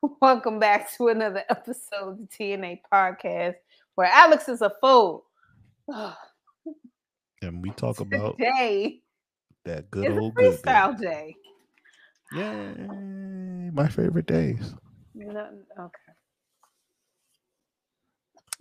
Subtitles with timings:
[0.20, 3.56] Welcome back to another episode of the TNA podcast
[3.96, 5.24] where Alex is a fool.
[7.42, 9.00] and we talk about Today
[9.64, 10.62] that good old good day.
[10.62, 11.34] freestyle day.
[12.32, 14.74] Yay, my favorite days.
[15.14, 15.48] No,
[15.80, 16.12] okay.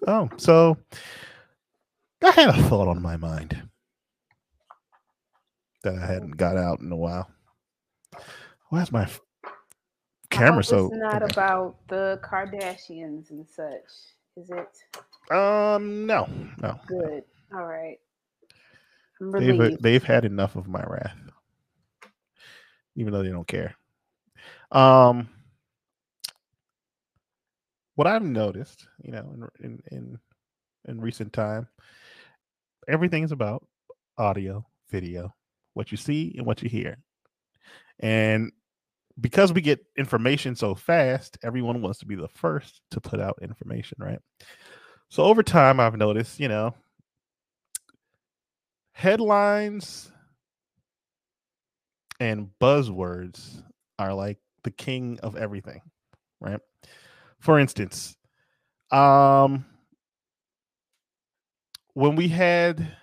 [0.08, 0.78] Oh, so
[2.24, 3.62] I had a thought on my mind
[5.84, 7.30] that I hadn't got out in a while.
[8.70, 9.08] Why's my
[10.30, 10.88] camera so?
[10.88, 11.34] It's not okay.
[11.34, 13.84] about the Kardashians and such.
[14.36, 16.28] Is it Um, no,
[16.62, 16.80] no.
[16.88, 17.24] good?
[17.54, 17.98] All right.
[19.20, 21.18] They've uh, they've had enough of my wrath,
[22.96, 23.76] even though they don't care.
[24.72, 25.28] Um,
[27.96, 30.20] what I've noticed, you know, in in in,
[30.86, 31.68] in recent time,
[32.88, 33.66] everything is about
[34.20, 35.34] audio, video,
[35.74, 36.98] what you see and what you hear,
[38.00, 38.52] and
[39.20, 43.40] because we get information so fast, everyone wants to be the first to put out
[43.42, 44.20] information, right?
[45.10, 46.74] So over time, I've noticed, you know,
[48.92, 50.12] headlines
[52.20, 53.62] and buzzwords
[54.00, 55.82] are like the king of everything,
[56.40, 56.60] right?
[57.40, 58.16] For instance,
[58.92, 59.66] um
[61.94, 62.96] when we had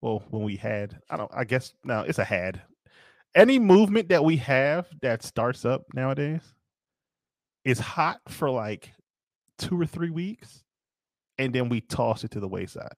[0.00, 2.62] well, when we had, I don't I guess now it's a had.
[3.34, 6.42] Any movement that we have that starts up nowadays
[7.64, 8.92] is hot for like
[9.58, 10.62] two or three weeks
[11.38, 12.92] and then we toss it to the wayside.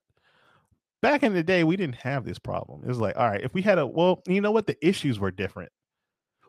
[1.02, 2.82] Back in the day we didn't have this problem.
[2.82, 4.66] It was like all right if we had a well you know what?
[4.66, 5.70] The issues were different.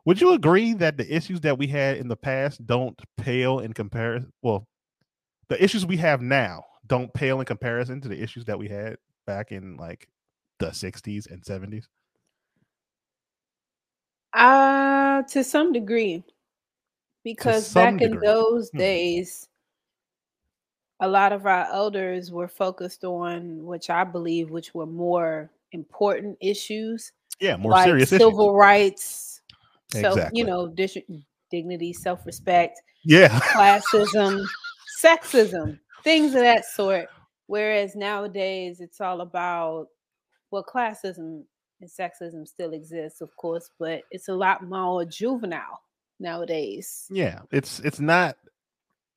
[0.06, 3.74] Would you agree that the issues that we had in the past don't pale in
[3.74, 4.68] comparison well
[5.50, 8.98] the issues we have now don't pale in comparison to the issues that we had
[9.28, 10.08] back in like
[10.60, 11.86] the 60s and 70s
[14.36, 16.24] Uh to some degree.
[17.24, 18.78] Because some back in those Hmm.
[18.78, 19.50] days,
[21.00, 26.38] a lot of our elders were focused on which I believe which were more important
[26.40, 29.42] issues yeah more like serious issues civil rights,
[29.90, 30.40] self, Exactly.
[30.40, 30.98] you know, dis-
[31.52, 34.46] dignity, self-respect, yeah classism,
[35.04, 37.08] sexism, things of that sort.
[37.48, 39.88] Whereas nowadays it's all about
[40.52, 41.44] well, classism
[41.82, 45.82] and sexism still exists, of course, but it's a lot more juvenile
[46.20, 47.06] nowadays.
[47.10, 48.38] yeah it's it's not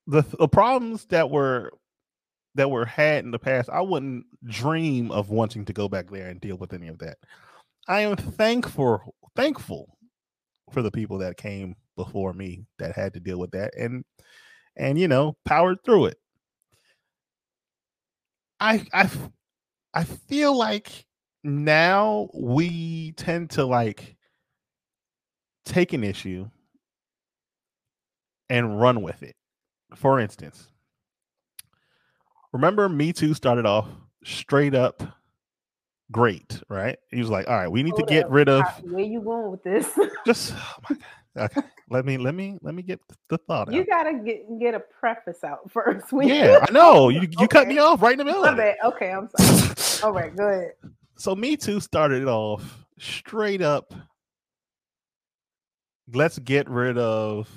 [0.09, 1.73] the the problems that were
[2.57, 6.27] that were had in the past i wouldn't dream of wanting to go back there
[6.29, 7.17] and deal with any of that
[7.87, 9.97] i am thankful thankful
[10.73, 14.05] for the people that came before me that had to deal with that and
[14.77, 16.19] and you know powered through it
[18.61, 19.09] I I
[19.95, 21.07] I feel like
[21.45, 24.17] now we tend to like
[25.65, 26.49] take an issue
[28.49, 29.37] and run with it
[29.95, 30.69] for instance,
[32.53, 33.89] remember Me Too started off
[34.25, 35.03] straight up
[36.11, 36.99] great, right?
[37.11, 38.33] He was like, all right, we need to get up.
[38.33, 39.89] rid of where you going with this?
[40.27, 41.51] just oh my God.
[41.57, 41.61] Okay.
[41.91, 43.87] Let me let me let me get the thought you out.
[43.87, 46.07] gotta get get a preface out first.
[46.13, 47.09] Yeah, I know.
[47.09, 48.77] You you cut me off right in the middle of it.
[48.85, 50.03] Okay, I'm sorry.
[50.03, 50.73] All right, go ahead.
[51.19, 53.93] So Me Too started off straight up.
[56.15, 57.49] Let's get rid of,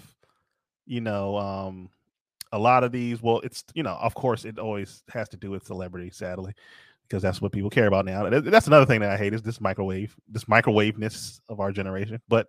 [0.85, 1.89] you know, um,
[2.51, 3.21] a lot of these.
[3.21, 6.53] Well, it's you know, of course, it always has to do with celebrity, sadly,
[7.03, 8.27] because that's what people care about now.
[8.29, 12.19] That's another thing that I hate is this microwave, this microwaveness of our generation.
[12.27, 12.47] But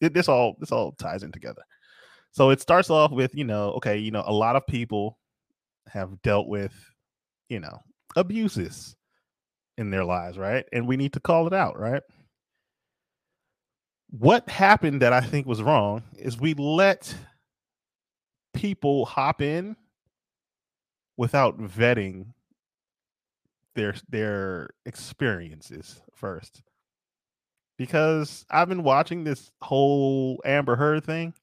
[0.00, 1.62] it, this all this all ties in together.
[2.32, 5.18] So it starts off with you know, okay, you know, a lot of people
[5.88, 6.72] have dealt with,
[7.50, 7.78] you know,
[8.16, 8.96] abuses
[9.78, 10.64] in their lives, right?
[10.72, 12.02] And we need to call it out, right?
[14.10, 17.14] What happened that I think was wrong is we let
[18.52, 19.76] people hop in
[21.16, 22.26] without vetting
[23.74, 26.62] their their experiences first.
[27.76, 31.34] Because I've been watching this whole Amber Heard thing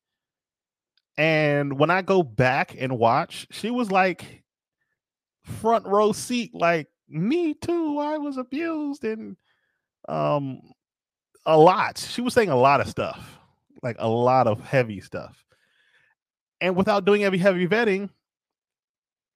[1.17, 4.43] and when I go back and watch, she was like
[5.43, 9.35] front row seat like me too i was abused and
[10.07, 10.61] um
[11.45, 11.97] a lot.
[11.97, 13.37] She was saying a lot of stuff
[13.81, 15.43] like a lot of heavy stuff.
[16.59, 18.09] And without doing any heavy vetting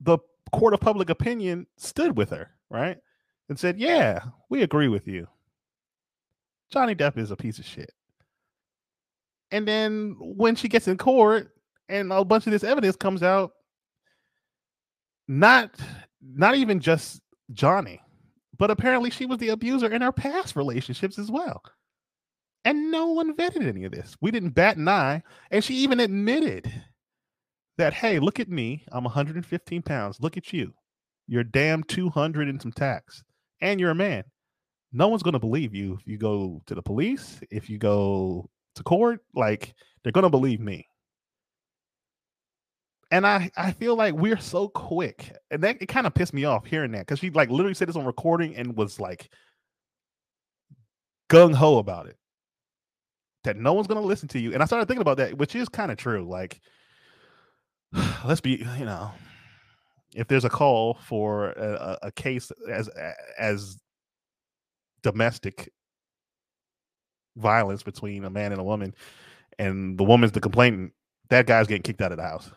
[0.01, 0.19] the
[0.51, 2.97] court of public opinion stood with her right
[3.49, 4.19] and said yeah
[4.49, 5.27] we agree with you.
[6.71, 7.91] Johnny depp is a piece of shit.
[9.51, 11.51] And then when she gets in court
[11.89, 13.51] and a bunch of this evidence comes out
[15.27, 15.71] not
[16.21, 17.21] not even just
[17.53, 18.01] Johnny,
[18.57, 21.61] but apparently she was the abuser in her past relationships as well.
[22.63, 24.15] And no one vetted any of this.
[24.21, 25.21] We didn't bat an eye.
[25.51, 26.71] And she even admitted
[27.77, 28.83] that, hey, look at me.
[28.91, 30.19] I'm 115 pounds.
[30.19, 30.73] Look at you.
[31.27, 33.23] You're damn 200 and some tax.
[33.61, 34.23] And you're a man.
[34.93, 38.49] No one's going to believe you if you go to the police, if you go
[38.75, 39.19] to court.
[39.35, 40.87] Like, they're going to believe me.
[43.11, 45.35] And I, I feel like we're so quick.
[45.51, 47.87] And that it kind of pissed me off hearing that because she like literally said
[47.87, 49.29] this on recording and was like
[51.29, 52.17] gung ho about it
[53.45, 54.53] that no one's to listen to you.
[54.53, 56.27] And I started thinking about that, which is kind of true.
[56.27, 56.59] Like,
[58.25, 59.11] let's be, you know,
[60.13, 62.89] if there's a call for a, a case as
[63.39, 63.77] as
[65.01, 65.71] domestic
[67.37, 68.93] violence between a man and a woman,
[69.57, 70.93] and the woman's the complainant,
[71.29, 72.51] that guy's getting kicked out of the house.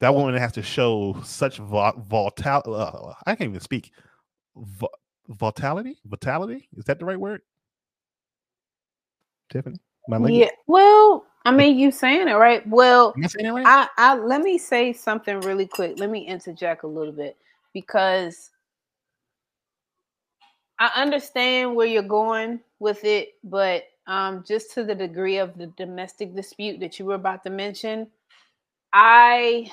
[0.00, 2.74] That woman has to show such volatile.
[2.74, 3.92] Uh, I can't even speak.
[5.28, 6.68] Vitality, vitality.
[6.76, 7.40] Is that the right word?
[9.50, 9.78] Tiffany?
[10.08, 10.50] Yeah.
[10.66, 12.66] Well, I mean, you saying it right.
[12.68, 13.66] Well, it right?
[13.66, 15.98] I, I let me say something really quick.
[15.98, 17.36] Let me interject a little bit
[17.72, 18.50] because
[20.78, 25.68] I understand where you're going with it, but um, just to the degree of the
[25.68, 28.08] domestic dispute that you were about to mention,
[28.92, 29.70] I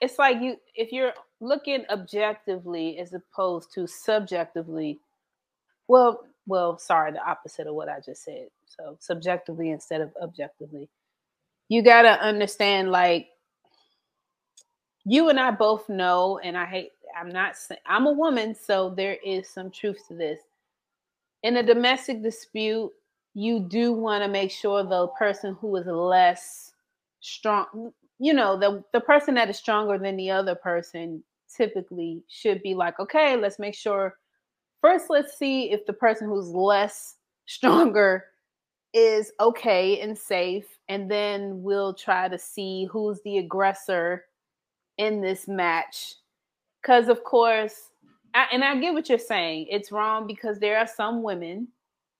[0.00, 4.98] it's like you if you're looking objectively as opposed to subjectively,
[5.88, 8.48] well, well, sorry, the opposite of what I just said.
[8.66, 10.88] So subjectively instead of objectively.
[11.68, 13.28] You got to understand like
[15.04, 17.54] you and I both know and I hate I'm not
[17.86, 20.40] I'm a woman so there is some truth to this.
[21.42, 22.90] In a domestic dispute,
[23.34, 26.72] you do want to make sure the person who is less
[27.20, 31.22] strong you know the the person that is stronger than the other person
[31.54, 34.16] typically should be like okay let's make sure
[34.80, 37.16] first let's see if the person who's less
[37.46, 38.24] stronger
[38.92, 44.24] is okay and safe and then we'll try to see who's the aggressor
[44.98, 46.14] in this match.
[46.80, 47.90] Because of course
[48.32, 51.68] I, and i get what you're saying it's wrong because there are some women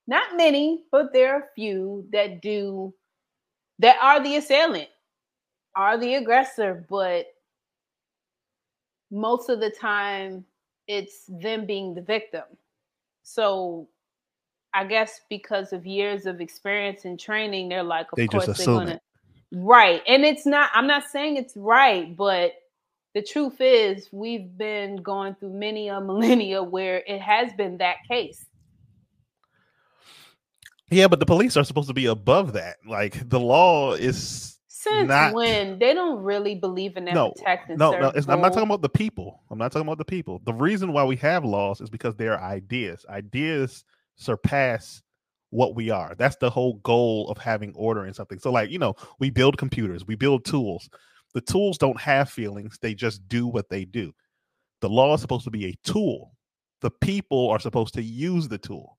[0.06, 2.92] not many but there are a few that do
[3.78, 4.88] that are the assailant
[5.76, 7.26] are the aggressor but
[9.10, 10.44] most of the time
[10.86, 12.44] it's them being the victim.
[13.22, 13.88] So
[14.74, 18.66] I guess because of years of experience and training, they're like, of they course they're
[18.66, 19.02] gonna it.
[19.52, 20.02] right.
[20.06, 22.52] And it's not, I'm not saying it's right, but
[23.14, 27.96] the truth is we've been going through many a millennia where it has been that
[28.08, 28.44] case.
[30.88, 32.76] Yeah, but the police are supposed to be above that.
[32.86, 34.55] Like the law is
[34.88, 38.12] since not, when they don't really believe in that no, protect no, no.
[38.28, 39.42] I'm not talking about the people.
[39.50, 40.40] I'm not talking about the people.
[40.44, 43.04] The reason why we have laws is because they're ideas.
[43.08, 43.84] Ideas
[44.16, 45.02] surpass
[45.50, 46.14] what we are.
[46.16, 48.38] That's the whole goal of having order in something.
[48.38, 50.88] So, like, you know, we build computers, we build tools.
[51.34, 54.12] The tools don't have feelings, they just do what they do.
[54.80, 56.32] The law is supposed to be a tool.
[56.80, 58.98] The people are supposed to use the tool.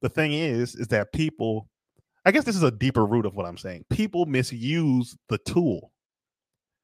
[0.00, 1.68] The thing is, is that people
[2.26, 3.84] I guess this is a deeper root of what I'm saying.
[3.88, 5.92] People misuse the tool.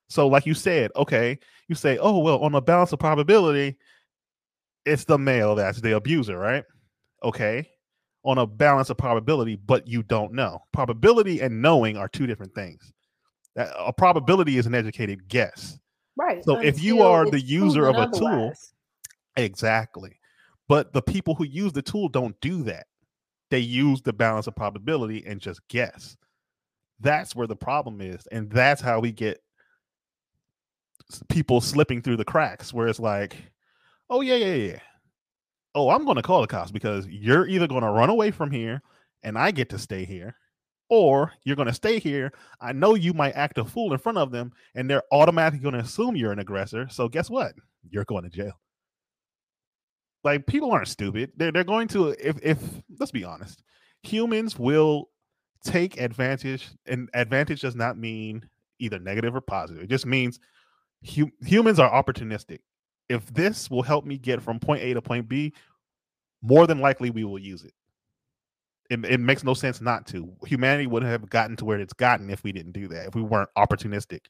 [0.09, 1.37] So, like you said, okay,
[1.69, 3.77] you say, oh, well, on a balance of probability,
[4.87, 6.65] it's the male that's the abuser, right?
[7.25, 7.69] Okay.
[8.25, 10.61] On a balance of probability, but you don't know.
[10.73, 12.93] Probability and knowing are two different things.
[13.57, 15.77] A probability is an educated guess.
[16.17, 16.45] Right.
[16.45, 18.21] So, if you are the user of a otherwise.
[18.21, 18.53] tool,
[19.37, 20.21] exactly.
[20.69, 22.87] But the people who use the tool don't do that
[23.53, 26.17] they use the balance of probability and just guess.
[27.01, 28.27] That's where the problem is.
[28.33, 29.43] And that's how we get
[31.29, 33.37] people slipping through the cracks where it's like,
[34.09, 34.79] oh, yeah, yeah, yeah.
[35.75, 38.51] Oh, I'm going to call the cops because you're either going to run away from
[38.51, 38.81] here
[39.23, 40.35] and I get to stay here,
[40.89, 42.33] or you're going to stay here.
[42.59, 45.75] I know you might act a fool in front of them and they're automatically going
[45.75, 46.89] to assume you're an aggressor.
[46.89, 47.53] So guess what?
[47.91, 48.59] You're going to jail
[50.25, 51.33] like people aren't stupid.
[51.37, 52.59] They're they're going to if if
[52.99, 53.63] let's be honest,
[54.03, 55.09] humans will
[55.65, 58.49] take advantage, and advantage does not mean
[58.79, 59.85] either negative or positive.
[59.85, 60.41] It just means
[61.15, 62.59] hu- humans are opportunistic.
[63.09, 65.53] If this will help me get from point A to point B,
[66.43, 67.73] more than likely we will use it.
[68.91, 70.33] It, it makes no sense not to.
[70.47, 73.07] Humanity would have gotten to where it's gotten if we didn't do that.
[73.07, 74.27] If we weren't opportunistic.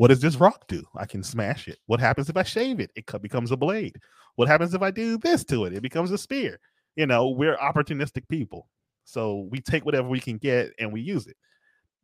[0.00, 0.82] What does this rock do?
[0.96, 1.78] I can smash it.
[1.84, 2.90] What happens if I shave it?
[2.96, 4.00] It becomes a blade.
[4.36, 5.74] What happens if I do this to it?
[5.74, 6.58] It becomes a spear.
[6.96, 8.66] You know, we're opportunistic people.
[9.04, 11.36] So we take whatever we can get and we use it.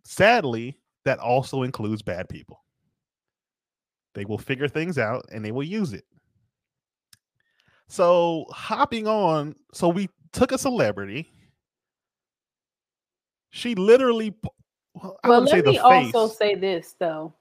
[0.05, 2.63] Sadly, that also includes bad people.
[4.15, 6.05] They will figure things out and they will use it.
[7.89, 11.31] So hopping on, so we took a celebrity
[13.49, 14.35] She literally.
[14.93, 17.33] Well, well let me also say this though.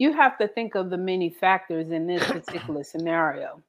[0.00, 3.62] You have to think of the many factors in this particular scenario.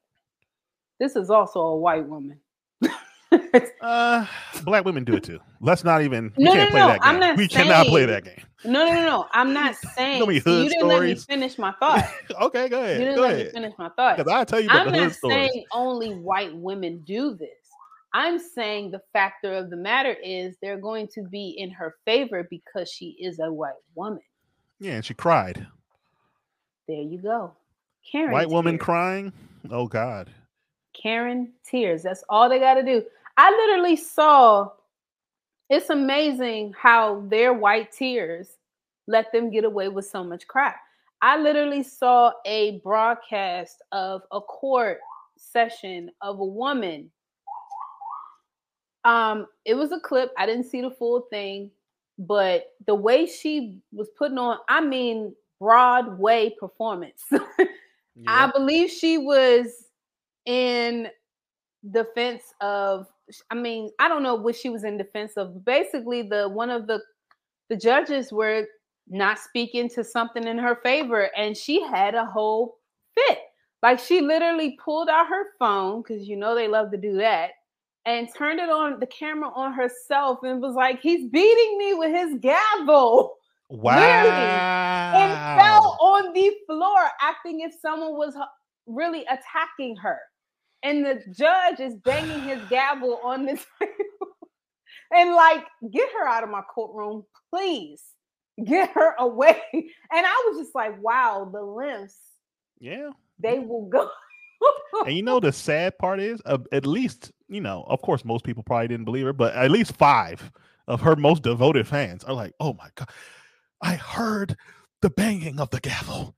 [0.97, 2.39] This is also a white woman.
[3.81, 4.25] uh,
[4.63, 5.41] black women do it too.
[5.59, 6.31] Let's not even.
[6.37, 6.97] No, no, no.
[7.01, 7.35] I'm not.
[7.35, 8.41] We saying, cannot play that game.
[8.63, 9.25] No, no, no, no.
[9.33, 10.23] I'm not saying.
[10.23, 11.27] you, you didn't stories.
[11.27, 12.09] let me finish my thought.
[12.43, 12.99] okay, go ahead.
[12.99, 13.45] You didn't go let ahead.
[13.47, 14.15] me finish my thought.
[14.15, 15.35] Because I tell you about I'm not stories.
[15.51, 17.49] saying only white women do this.
[18.13, 22.47] I'm saying the factor of the matter is they're going to be in her favor
[22.49, 24.21] because she is a white woman.
[24.79, 25.67] Yeah, and she cried.
[26.87, 27.53] There you go.
[28.09, 28.31] Karen.
[28.31, 28.51] White tears.
[28.53, 29.33] woman crying.
[29.69, 30.29] Oh God.
[30.93, 32.03] Karen tears.
[32.03, 33.03] That's all they got to do.
[33.37, 34.69] I literally saw.
[35.69, 38.57] It's amazing how their white tears
[39.07, 40.77] let them get away with so much crap.
[41.21, 44.99] I literally saw a broadcast of a court
[45.37, 47.11] session of a woman.
[49.05, 50.31] Um, it was a clip.
[50.37, 51.71] I didn't see the full thing,
[52.17, 57.23] but the way she was putting on, I mean, Broadway performance.
[58.27, 59.67] I believe she was
[60.47, 61.07] in
[61.91, 63.05] defense of
[63.51, 65.63] I mean, I don't know what she was in defense of.
[65.63, 66.99] Basically, the one of the
[67.69, 68.65] the judges were
[69.07, 72.79] not speaking to something in her favor, and she had a whole
[73.15, 73.37] fit.
[73.83, 77.51] Like she literally pulled out her phone because you know they love to do that,
[78.05, 82.11] and turned it on the camera on herself and was like, "He's beating me with
[82.11, 83.35] his gavel."
[83.71, 83.95] Wow!
[83.95, 88.35] Literally, and fell on the floor, acting if someone was
[88.85, 90.19] really attacking her.
[90.83, 93.65] And the judge is banging his gavel on this
[95.13, 97.23] and like get her out of my courtroom
[97.53, 98.03] please.
[98.63, 99.61] Get her away.
[99.73, 102.17] And i was just like wow the lengths
[102.79, 103.11] yeah.
[103.39, 104.09] they will go.
[105.05, 108.43] And you know the sad part is uh, at least you know of course most
[108.43, 110.51] people probably didn't believe her but at least five
[110.87, 113.09] of her most devoted fans are like oh my god
[113.81, 114.55] i heard
[115.01, 116.35] the banging of the gavel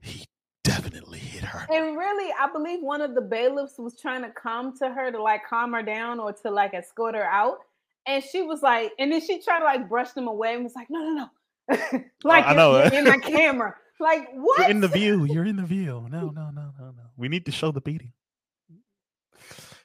[0.00, 0.26] he
[0.64, 1.66] definitely hit her.
[1.70, 5.22] And really, I believe one of the bailiffs was trying to come to her to
[5.22, 7.58] like calm her down or to like escort her out.
[8.06, 10.74] And she was like, and then she tried to like brush them away and was
[10.74, 12.02] like, no, no, no.
[12.24, 13.74] like I know in my camera.
[14.00, 14.60] Like what?
[14.60, 15.24] You're in the view.
[15.24, 16.06] You're in the view.
[16.10, 17.02] No, no, no, no, no.
[17.16, 18.12] We need to show the beating.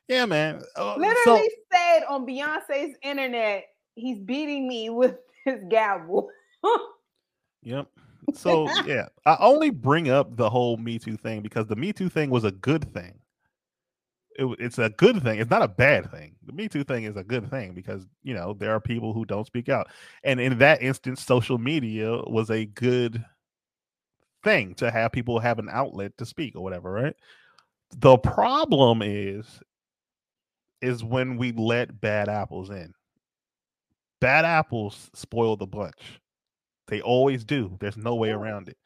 [0.08, 0.64] Yeah, man.
[0.76, 6.30] Uh, Literally so, said on Beyonce's internet, he's beating me with his gavel.
[7.68, 7.88] Yep
[8.34, 12.10] so yeah, I only bring up the whole Me Too thing because the Me Too
[12.10, 13.20] thing was a good thing.
[14.38, 15.40] It, it's a good thing.
[15.40, 16.36] It's not a bad thing.
[16.46, 19.26] The Me Too thing is a good thing because you know there are people who
[19.26, 19.88] don't speak out,
[20.24, 23.24] and in that instance, social media was a good
[24.44, 27.16] thing to have people have an outlet to speak or whatever, right?
[27.98, 29.46] The problem is,
[30.82, 32.94] is when we let bad apples in.
[34.20, 36.20] Bad apples spoil the bunch.
[36.88, 37.78] They always do.
[37.80, 38.78] There's no way around it.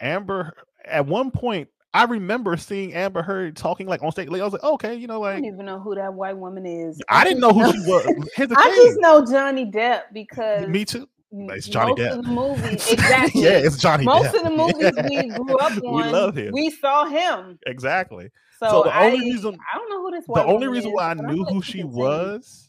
[0.00, 0.52] Amber,
[0.84, 4.28] at one point, I remember seeing Amber Heard talking like on stage.
[4.28, 6.36] Like, I was like, okay, you know, like I don't even know who that white
[6.36, 7.00] woman is.
[7.08, 8.06] I, I didn't know who she was.
[8.38, 11.08] I just know Johnny Depp because me too.
[11.32, 12.18] It's Johnny most Depp.
[12.18, 13.42] Of the movies, exactly.
[13.42, 14.04] yeah, it's Johnny.
[14.04, 14.38] Most Depp.
[14.38, 16.52] of the movies we grew up on, we love him.
[16.52, 18.30] We saw him exactly.
[18.58, 20.28] So, so the I, only reason I don't know who this.
[20.28, 20.42] Was.
[20.42, 22.68] The only reason is, why I knew who she was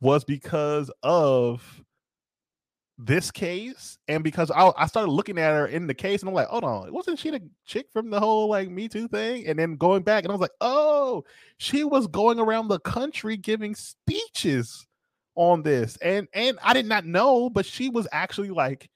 [0.00, 1.62] was because of
[3.04, 6.34] this case and because I, I started looking at her in the case and I'm
[6.34, 9.46] like, hold on, wasn't she the chick from the whole like Me Too thing?
[9.46, 11.24] And then going back and I was like, oh,
[11.56, 14.86] she was going around the country giving speeches
[15.34, 15.96] on this.
[16.02, 18.90] And and I did not know, but she was actually like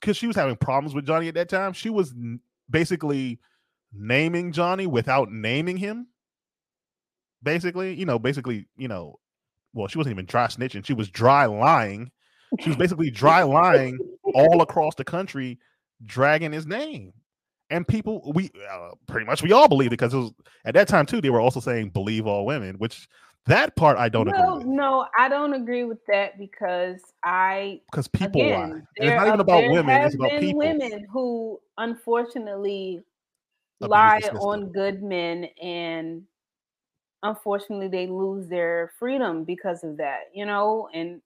[0.00, 1.72] because she was having problems with Johnny at that time.
[1.72, 2.14] She was
[2.68, 3.40] basically
[3.92, 6.08] naming Johnny without naming him.
[7.42, 9.18] Basically, you know, basically, you know,
[9.72, 10.84] well, she wasn't even dry snitching.
[10.84, 12.10] She was dry lying
[12.58, 13.98] she was basically dry lying
[14.34, 15.58] all across the country,
[16.04, 17.12] dragging his name.
[17.70, 20.32] And people, we uh, pretty much we all believe it because it was
[20.64, 21.20] at that time too.
[21.20, 23.08] They were also saying believe all women, which
[23.46, 24.58] that part I don't no, agree.
[24.58, 24.66] With.
[24.66, 28.80] No, I don't agree with that because I because people again, lie.
[28.96, 30.58] It's not even about women; it's about people.
[30.58, 33.02] Women who unfortunately
[33.80, 36.22] Abuse lie on good men, and
[37.22, 40.24] unfortunately they lose their freedom because of that.
[40.34, 41.22] You know, and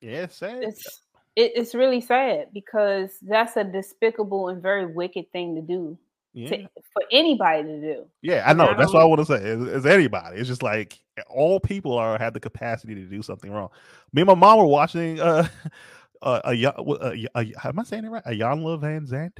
[0.00, 0.62] yeah, it's sad.
[0.62, 1.02] It's
[1.36, 5.98] it, it's really sad because that's a despicable and very wicked thing to do.
[6.32, 6.48] Yeah.
[6.48, 8.06] To, for anybody to do.
[8.20, 8.74] Yeah, I know.
[8.76, 9.36] That's what I want to say.
[9.42, 10.38] Is anybody?
[10.38, 10.98] It's just like
[11.28, 13.70] all people are have the capacity to do something wrong.
[14.12, 15.48] Me and my mom were watching uh,
[16.22, 18.24] uh a, a, a, am I saying it right?
[18.24, 19.32] Ayanla Van Vanzant.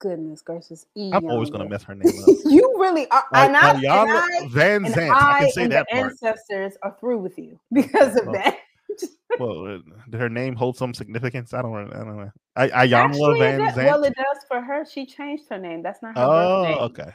[0.00, 0.86] Goodness gracious!
[0.96, 2.28] I'm always gonna mess her name up.
[2.44, 3.24] you really are.
[3.32, 5.10] Like, and I, and I, Van Zant.
[5.10, 8.32] I, I, can say that Ancestors are through with you because of oh.
[8.32, 8.58] that.
[9.38, 9.66] well,
[10.12, 11.54] uh, her name hold some significance?
[11.54, 11.92] I don't.
[11.92, 12.30] I don't know.
[12.56, 13.76] I, Actually, Van Zant.
[13.86, 14.84] well, it does for her.
[14.84, 15.82] She changed her name.
[15.82, 16.78] That's not her Oh, name.
[16.78, 17.10] okay.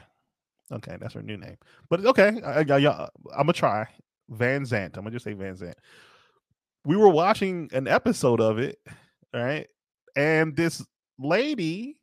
[0.72, 1.56] Okay, that's her new name.
[1.90, 2.66] But okay, I, I'm
[3.36, 3.86] gonna try
[4.30, 4.96] Van Zant.
[4.96, 5.74] I'm gonna just say Van Zant.
[6.86, 8.78] We were watching an episode of it,
[9.34, 9.66] right?
[10.16, 10.84] And this
[11.18, 11.98] lady,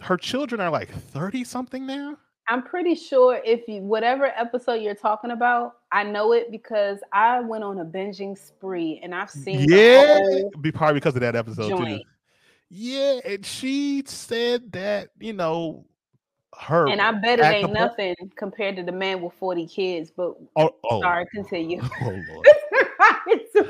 [0.00, 2.16] her children are like 30 something now.
[2.48, 7.40] I'm pretty sure if you whatever episode you're talking about, I know it because I
[7.40, 10.20] went on a binging spree and I've seen Yeah,
[10.60, 12.00] be probably because of that episode too.
[12.68, 15.84] Yeah, and she said that you know
[16.58, 20.12] her And I bet it ain't nothing compared to the man with 40 kids.
[20.16, 21.82] But Oh, oh, sorry, continue.
[22.00, 22.46] oh Lord.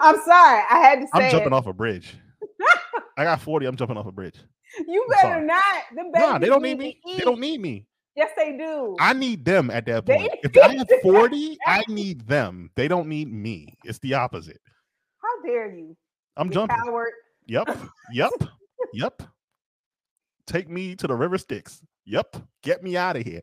[0.00, 0.62] I'm sorry.
[0.70, 1.56] I had to say I'm jumping it.
[1.56, 2.14] off a bridge.
[3.16, 3.66] I got 40.
[3.66, 4.36] I'm jumping off a bridge.
[4.86, 5.62] You better not.
[5.94, 7.00] Them Nah, they don't need me.
[7.04, 7.86] They don't need me.
[8.16, 8.94] Yes, they do.
[9.00, 10.30] I need them at that They point.
[10.44, 12.70] If I have 40, I need them.
[12.76, 13.74] They don't need me.
[13.84, 14.60] It's the opposite.
[15.20, 15.96] How dare you?
[16.36, 16.76] I'm you jumping.
[16.84, 17.12] coward.
[17.46, 17.76] Yep.
[18.12, 18.30] Yep.
[18.92, 19.22] Yep.
[20.46, 21.80] Take me to the river Styx.
[22.04, 22.36] Yep.
[22.62, 23.40] Get me out of here.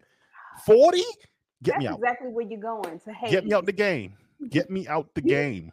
[0.66, 1.00] 40?
[1.00, 1.96] Get That's me out.
[1.98, 3.32] exactly where you're going to hate.
[3.32, 4.14] Get me out the game.
[4.50, 5.72] Get me out the game.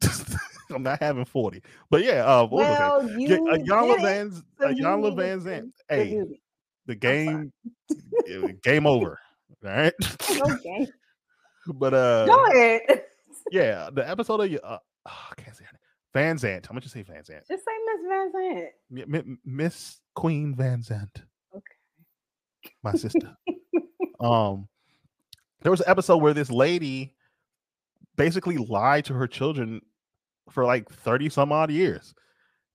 [0.70, 1.62] I'm not having 40.
[1.90, 2.78] But yeah, uh what was
[3.10, 5.72] I you Get a Yana did it, Van a Yana Van to Zant.
[5.88, 6.22] Hey.
[6.88, 7.52] The game
[8.64, 9.20] game over.
[9.64, 9.92] All right.
[10.30, 10.88] Okay.
[11.74, 12.80] but uh Go ahead.
[13.52, 15.78] yeah, the episode of uh, oh, I can't say her name.
[16.14, 16.64] Van Zant.
[16.64, 17.46] I'm gonna just say Van Zant.
[17.46, 18.68] Just say Miss Van Zandt.
[19.08, 21.22] M- M- Miss Queen Van Zant.
[21.54, 22.72] Okay.
[22.82, 23.36] My sister.
[24.20, 24.66] um
[25.62, 27.14] there was an episode where this lady
[28.16, 29.80] basically lied to her children
[30.50, 32.14] for like 30 some odd years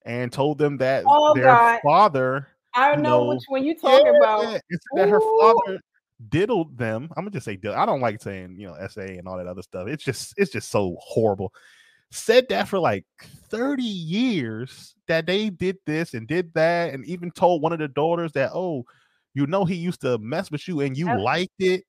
[0.05, 1.79] and told them that Oh, their God.
[1.84, 4.62] father I know know, which one you talking Yeah, about.
[4.96, 5.80] that her father
[6.30, 7.10] diddled them.
[7.15, 7.77] I'm gonna just say diddle.
[7.77, 9.88] I don't like saying you know SA and all that other stuff.
[9.88, 11.53] It's just it's just so horrible.
[12.12, 13.06] Said that for like
[13.50, 17.88] 30 years that they did this and did that, and even told one of the
[17.88, 18.86] daughters that oh,
[19.34, 21.19] you know he used to mess with you and you Yep.
[21.19, 21.84] liked it.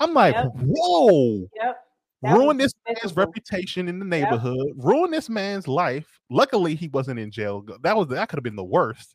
[0.00, 0.52] I'm like, Yep.
[0.54, 1.84] whoa, Yep.
[2.22, 6.18] That ruin this man's reputation in the neighborhood, ruin this man's life.
[6.30, 7.64] Luckily, he wasn't in jail.
[7.82, 9.14] That was that could have been the worst,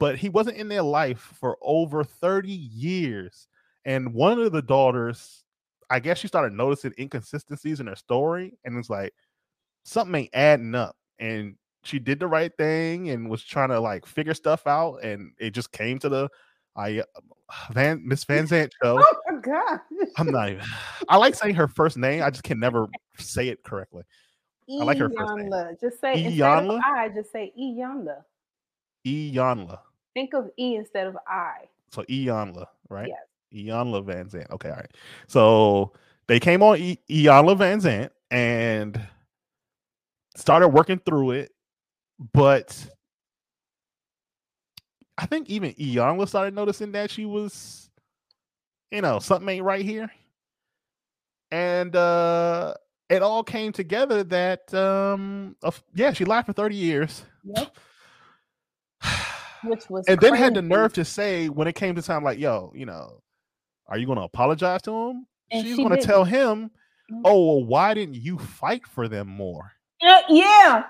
[0.00, 3.46] but he wasn't in their life for over 30 years.
[3.84, 5.44] And one of the daughters,
[5.90, 9.12] I guess she started noticing inconsistencies in her story, and it's like
[9.84, 10.96] something ain't adding up.
[11.18, 15.32] And she did the right thing and was trying to like figure stuff out, and
[15.38, 16.28] it just came to the uh,
[16.76, 17.04] I uh,
[17.72, 18.98] Van Miss Van Zant show.
[19.02, 19.80] Oh my god.
[20.16, 20.64] I'm not even.
[21.08, 22.22] I like saying her first name.
[22.22, 24.04] I just can never say it correctly.
[24.70, 25.50] I like her first name.
[25.80, 26.76] Just say instead Iyanla?
[26.76, 28.22] of I, just say Iyanla.
[29.04, 29.78] Iyanla.
[30.14, 31.68] Think of E instead of I.
[31.90, 33.08] So Iyanla, right?
[33.08, 33.18] Yes.
[33.52, 34.50] Iyanla Vanzant.
[34.50, 34.96] Okay, all right.
[35.26, 35.92] So
[36.26, 39.00] they came on Iyanla Vanzant and
[40.36, 41.52] started working through it,
[42.32, 42.86] but
[45.18, 47.90] I think even Iyanla started noticing that she was,
[48.90, 50.10] you know, something ain't right here.
[51.50, 52.74] And uh
[53.08, 57.24] it all came together that um of, yeah, she lied for 30 years.
[57.44, 57.76] Yep.
[59.64, 62.38] Which was and then had the nerve to say when it came to time, like,
[62.38, 63.22] yo, you know,
[63.86, 65.26] are you gonna apologize to him?
[65.50, 66.06] And She's she gonna didn't.
[66.06, 66.70] tell him,
[67.10, 67.22] Mm.
[67.24, 69.72] oh, well, why didn't you fight for them more?
[70.00, 70.84] Yeah, yeah.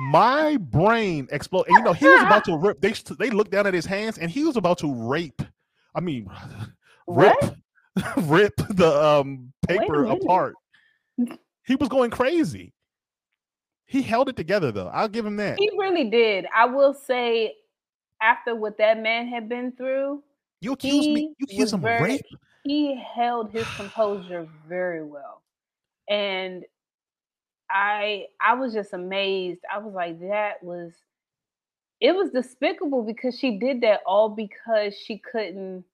[0.00, 1.68] My brain exploded.
[1.70, 2.80] And, you know, he was about to rip.
[2.80, 5.40] They they looked down at his hands, and he was about to rape.
[5.94, 6.28] I mean,
[7.06, 7.36] rip,
[8.16, 10.54] rip the um paper apart.
[11.66, 12.72] He was going crazy.
[13.86, 14.88] He held it together, though.
[14.88, 15.58] I'll give him that.
[15.58, 16.46] He really did.
[16.54, 17.54] I will say,
[18.20, 20.22] after what that man had been through,
[20.60, 21.32] You accuse me.
[21.38, 22.24] You accuse him of very- rape.
[22.64, 25.42] he held his composure very well.
[26.08, 26.64] And
[27.70, 29.60] I I was just amazed.
[29.72, 30.92] I was like, that was
[32.00, 35.84] it was despicable because she did that all because she couldn't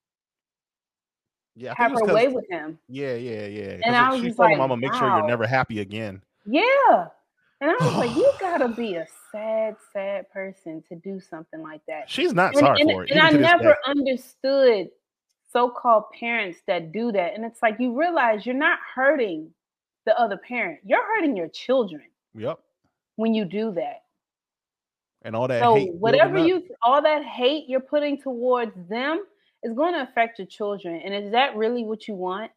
[1.54, 2.78] Yeah, have her way with him.
[2.88, 3.78] Yeah, yeah, yeah.
[3.84, 6.22] And I was she told him, like, "I'm gonna make sure you're never happy again."
[6.46, 7.08] Yeah.
[7.62, 11.80] And I was like, you gotta be a sad, sad person to do something like
[11.86, 12.10] that.
[12.10, 13.10] She's not and, sorry and- for it.
[13.12, 14.88] and I never understood
[15.52, 17.34] so-called parents that do that.
[17.34, 19.50] And it's like you realize you're not hurting
[20.06, 20.80] the other parent.
[20.84, 22.02] You're hurting your children
[22.34, 22.58] Yep.
[23.16, 24.02] when you do that.
[25.24, 25.62] And all that.
[25.62, 29.22] so hate whatever you all that hate you're putting towards them
[29.62, 31.00] is going to affect your children.
[31.04, 32.50] And is that really what you want?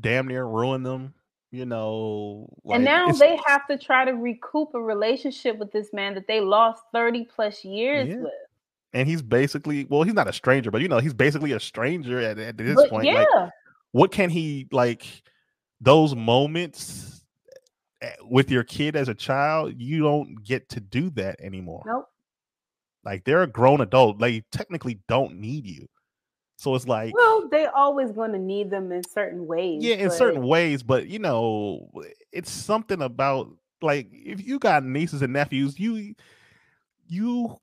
[0.00, 1.12] damn near ruin them.
[1.52, 2.48] You know.
[2.72, 6.40] and now they have to try to recoup a relationship with this man that they
[6.40, 8.16] lost 30 plus years Yeah.
[8.16, 8.32] with.
[8.92, 12.18] And he's basically well, he's not a stranger, but you know, he's basically a stranger
[12.20, 13.04] at, at this But point.
[13.06, 13.50] yeah, Like,
[13.92, 15.04] what can he like?
[15.80, 17.22] those moments
[18.00, 21.82] eh, with your kid as a child, you don't get to do that anymore.
[21.86, 22.08] Nope.
[23.04, 24.18] Like they're a grown adult.
[24.18, 25.86] They technically don't need you.
[26.56, 29.84] So it's like Well, they always going to need them in certain ways.
[29.84, 31.90] yeah, in but- certain ways, but you know,
[32.32, 33.50] it's something about
[33.82, 36.14] like if you got nieces and nephews, you
[37.08, 37.58] you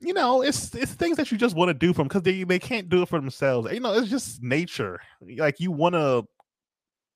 [0.00, 2.58] you know, it's it's things that you just want to do from because they they
[2.58, 3.72] can't do it for themselves.
[3.72, 5.00] You know, it's just nature.
[5.36, 6.26] Like you want to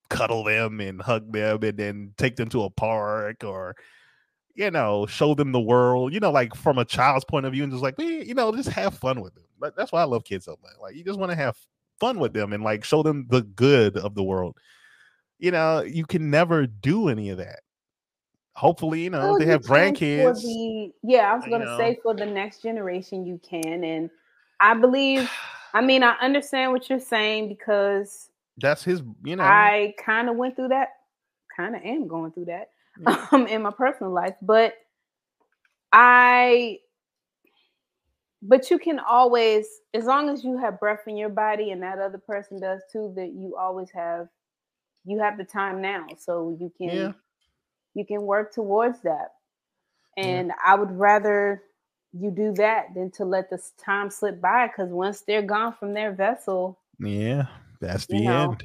[0.09, 3.75] cuddle them and hug them and then take them to a park or
[4.55, 7.65] you know show them the world you know like from a child's point of view
[7.65, 10.05] and just like we you know just have fun with them Like, that's why i
[10.05, 11.57] love kids so much like you just want to have
[11.99, 14.57] fun with them and like show them the good of the world
[15.39, 17.61] you know you can never do any of that
[18.55, 21.99] hopefully you know Well, they you have grandkids the- yeah, I was going to say
[22.03, 23.85] for the next generation, you can.
[23.85, 24.11] And
[24.61, 25.31] I believe,
[25.73, 30.37] I mean, I understand what you're saying because that's his you know I kind of
[30.37, 30.89] went through that,
[31.57, 33.27] kind of am going through that Yeah.
[33.33, 34.35] um, in my personal life.
[34.43, 34.75] But
[35.93, 36.81] I,
[38.49, 41.99] but you can always, as long as you have breath in your body and that
[41.99, 44.29] other person does too, that you always have,
[45.05, 46.07] you have the time now.
[46.17, 47.13] So you can, Yeah.
[47.95, 49.33] you can work towards that.
[50.17, 50.25] Yeah.
[50.25, 51.65] And I would rather
[52.13, 55.93] you do that than to let this time slip by because once they're gone from
[55.93, 57.47] their vessel, yeah
[57.81, 58.65] that's the know, end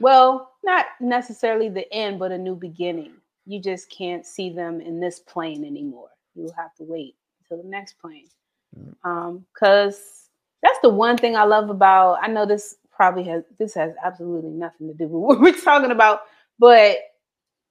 [0.00, 3.14] Well, not necessarily the end, but a new beginning.
[3.46, 6.10] You just can't see them in this plane anymore.
[6.34, 7.16] You'll have to wait
[7.50, 8.28] until the next plane.
[8.76, 8.94] Mm.
[9.04, 10.28] Um, because
[10.62, 12.18] that's the one thing I love about.
[12.22, 15.90] I know this probably has this has absolutely nothing to do with what we're talking
[15.90, 16.22] about,
[16.58, 16.98] but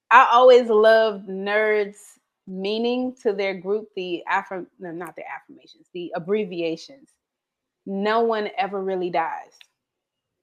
[0.09, 1.97] I always loved nerds
[2.49, 7.09] meaning to their group the affirm no, not the affirmations, the abbreviations.
[7.85, 9.51] No one ever really dies.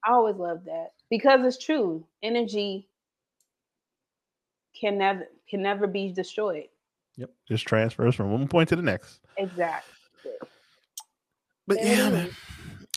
[0.05, 2.07] I always love that because it's true.
[2.23, 2.89] Energy
[4.79, 6.69] can never can never be destroyed.
[7.17, 9.93] yep just transfers from one point to the next Exactly.
[11.67, 12.31] But yeah, man.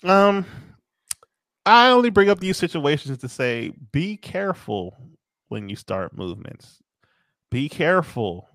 [0.04, 0.45] Um,
[1.65, 4.95] I only bring up these situations to say be careful
[5.50, 6.82] when you start movements.
[7.52, 8.47] Be careful.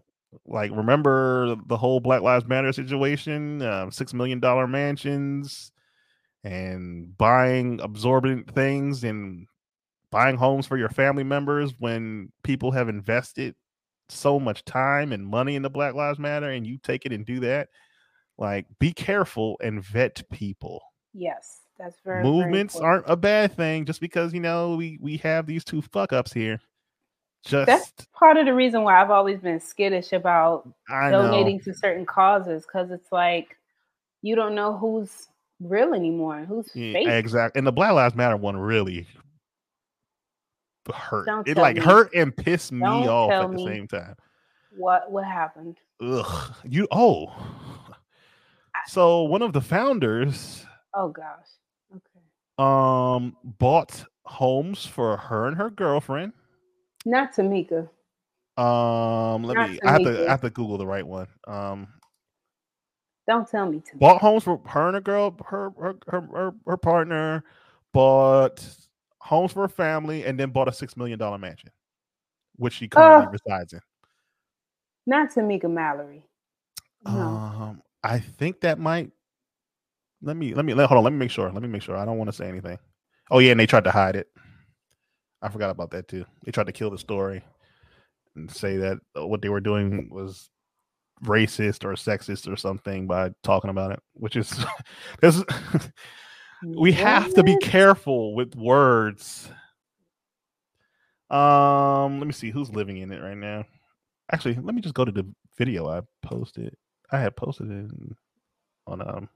[0.46, 5.72] Like remember the whole Black Lives Matter situation, um, six million dollar mansions,
[6.44, 9.46] and buying absorbent things and
[10.10, 13.54] buying homes for your family members when people have invested
[14.12, 17.24] so much time and money in the Black Lives Matter, and you take it and
[17.26, 17.68] do that
[18.38, 20.82] like be careful and vet people
[21.14, 22.92] Yes, that's very very movements important.
[22.92, 26.32] aren't a bad thing just because you know we we have these two fuck ups
[26.32, 26.60] here
[27.44, 31.60] just That's part of the reason why I've always been skittish about i know donating
[31.60, 33.56] to certain causes because it's like
[34.22, 35.28] you don't know who's
[35.60, 37.08] real anymore and who's Yeah, fake.
[37.08, 39.06] exactly and the black lives matter one really
[40.90, 41.82] hurt Don't it like me.
[41.82, 44.14] hurt and pissed me Don't off at the same time
[44.70, 45.76] What what happened?
[46.00, 46.54] Ugh.
[46.64, 47.32] you oh
[48.88, 51.48] so one of the founders Oh gosh.
[51.94, 52.24] Okay.
[52.58, 56.32] um bought homes for her and her girlfriend
[57.04, 57.88] Not Tamika.
[58.56, 61.88] um let Not me i have to i have to google the right one um
[63.28, 63.98] Don't tell me Tamika.
[64.00, 67.44] bought homes for her and her girl, her her her her, her partner,
[67.92, 68.66] bought
[69.22, 71.70] homes for her family, and then bought a six million dollar mansion,
[72.56, 73.80] which she currently Uh, resides in.
[75.06, 76.24] Not Tamika Mallory.
[77.04, 77.10] No.
[77.12, 79.10] Um, I think that might.
[80.22, 81.04] Let me let me let hold on.
[81.04, 81.50] Let me make sure.
[81.50, 81.96] Let me make sure.
[81.96, 82.78] I don't want to say anything.
[83.30, 84.28] Oh yeah, and they tried to hide it.
[85.40, 86.24] I forgot about that too.
[86.44, 87.42] They tried to kill the story
[88.36, 90.48] and say that what they were doing was
[91.24, 94.64] racist or sexist or something by talking about it, which is
[95.20, 95.42] this.
[96.64, 99.48] We have to be careful with words.
[101.30, 103.64] Um, let me see who's living in it right now.
[104.30, 106.74] Actually, let me just go to the video I posted.
[107.10, 108.16] I had posted it in-
[108.86, 109.28] on um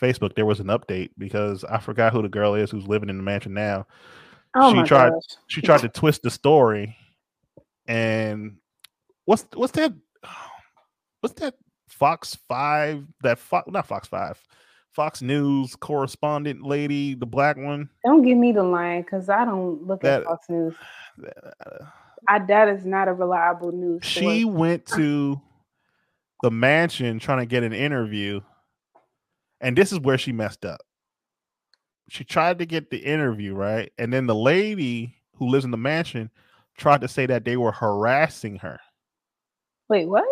[0.00, 0.34] Facebook.
[0.34, 3.22] There was an update because I forgot who the girl is who's living in the
[3.22, 3.86] mansion now.
[4.56, 5.22] Oh she my tried- gosh.
[5.48, 6.96] She tried to twist the story,
[7.86, 8.56] and
[9.24, 9.92] what's what's that?
[11.20, 11.54] What's that?
[11.88, 13.06] Fox Five?
[13.22, 13.66] That Fox?
[13.70, 14.38] Not Fox Five.
[14.94, 17.90] Fox News correspondent lady, the black one.
[18.04, 20.74] Don't give me the line because I don't look That- at Fox News.
[21.26, 21.84] uh,
[22.28, 24.02] I that is not a reliable news.
[24.04, 24.54] she source.
[24.56, 25.40] went to
[26.42, 28.40] the mansion trying to get an interview
[29.60, 30.80] and this is where she messed up
[32.08, 35.76] she tried to get the interview right and then the lady who lives in the
[35.76, 36.30] mansion
[36.76, 38.78] tried to say that they were harassing her
[39.90, 40.24] Wait, what?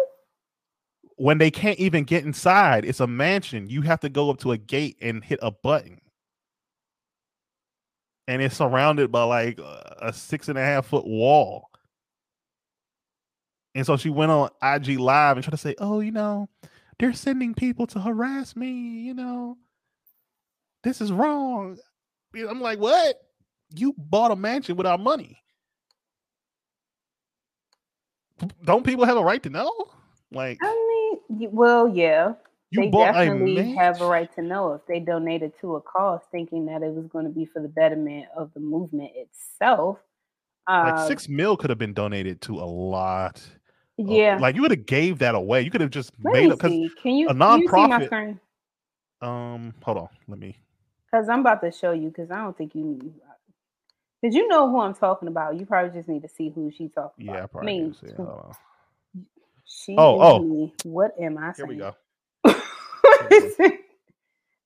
[1.16, 4.52] When they can't even get inside it's a mansion you have to go up to
[4.52, 6.00] a gate and hit a button
[8.28, 11.68] and it's surrounded by like a six and a half foot wall.
[13.74, 16.48] And so she went on IG Live and tried to say, "Oh, you know,
[16.98, 18.70] they're sending people to harass me.
[18.70, 19.58] You know,
[20.82, 21.78] this is wrong."
[22.34, 23.20] I'm like, "What?
[23.74, 25.42] You bought a mansion with our money?
[28.64, 29.90] Don't people have a right to know?"
[30.34, 32.34] Like, I mean, well, yeah,
[32.70, 36.66] you they definitely have a right to know if they donated to a cause thinking
[36.66, 39.98] that it was going to be for the betterment of the movement itself.
[40.68, 43.36] Like Uh, six mil could have been donated to a lot.
[43.98, 44.38] of- yeah.
[44.40, 45.60] like you would have gave that away.
[45.62, 46.70] You could have just Let made up because.
[47.02, 48.38] Can you, a can you nonprofit-
[49.20, 49.74] um.
[49.82, 50.56] Hold on, let me.
[51.10, 52.08] Because I'm about to show you.
[52.08, 52.98] Because I don't think you.
[54.20, 55.58] Because you know who I'm talking about.
[55.58, 57.44] You probably just need to see who she talking Yeah, I about.
[57.44, 58.14] I probably mean, do see.
[59.72, 60.38] She Oh, is oh.
[60.38, 60.72] me.
[60.84, 61.94] What am I Here we go.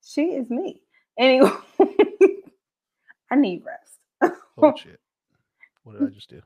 [0.05, 0.81] she is me.
[1.19, 1.51] Anyway,
[3.31, 4.35] I need rest.
[4.59, 5.01] Oh shit!
[5.85, 6.40] What did I just do?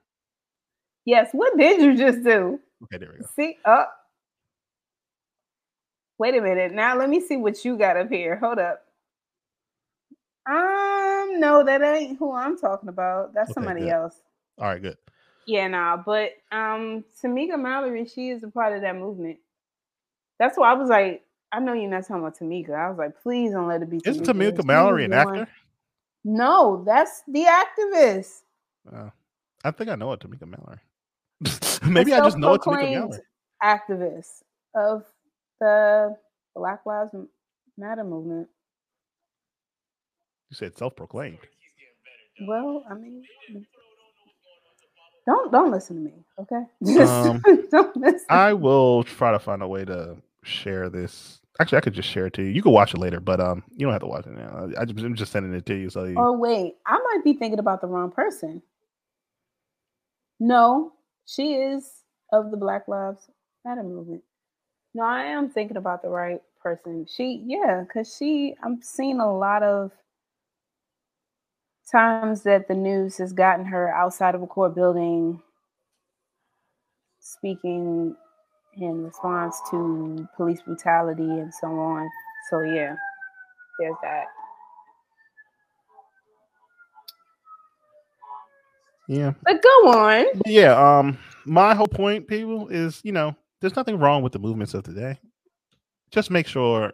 [1.05, 2.59] Yes, what did you just do?
[2.85, 3.27] Okay, there we go.
[3.37, 3.93] See up.
[6.19, 6.73] Wait a minute.
[6.73, 8.37] Now let me see what you got up here.
[8.37, 8.83] Hold up.
[10.49, 13.33] Um, no, that ain't who I'm talking about.
[13.35, 13.89] That's Okay, somebody good.
[13.91, 14.15] else.
[14.59, 14.97] All right, good.
[15.47, 19.39] Yeah, nah, but um Tamika Mallory, she is a part of that movement.
[20.39, 22.75] That's why I was like, I know you're not talking about Tamika.
[22.75, 24.53] I was like, please don't let it be Isn't Tamika.
[24.53, 25.49] Tamika Mallory an actor?
[26.25, 28.43] No, that's the activist.
[28.91, 29.11] Uh,
[29.65, 30.79] I think I know it, Tamika Mallory.
[31.91, 33.21] Maybe I just know it, Tamika Mallory.
[33.63, 34.43] activist
[34.75, 35.05] of
[35.61, 36.17] the
[36.55, 37.15] Black Lives
[37.77, 38.49] Matter movement.
[40.51, 41.39] You said self-proclaimed.
[42.47, 43.25] Well, I mean,
[45.31, 46.65] don't don't listen to me, okay?
[46.85, 48.27] Just Um, don't listen.
[48.31, 51.41] I will try to find a way to share this.
[51.61, 52.49] Actually, I could just share it to you.
[52.51, 54.71] You can watch it later, but um, you don't have to watch it now.
[54.79, 55.91] I, I'm just sending it to you.
[55.91, 58.63] So you, Oh wait, I might be thinking about the wrong person.
[60.41, 60.93] No,
[61.27, 61.91] she is
[62.33, 63.29] of the Black Lives
[63.65, 64.23] Matter movement.
[64.95, 67.07] No, I am thinking about the right person.
[67.09, 69.93] She, yeah, because she, I'm seeing a lot of
[71.91, 75.41] times that the news has gotten her outside of a court building
[77.21, 78.17] speaking
[78.77, 82.09] in response to police brutality and so on.
[82.51, 82.95] So, yeah,
[83.79, 84.25] there's that.
[89.09, 90.27] yeah, But go on.
[90.47, 90.99] Yeah.
[90.99, 94.85] Um, my whole point, people, is you know, there's nothing wrong with the movements of
[94.85, 95.19] today.
[96.11, 96.93] Just make sure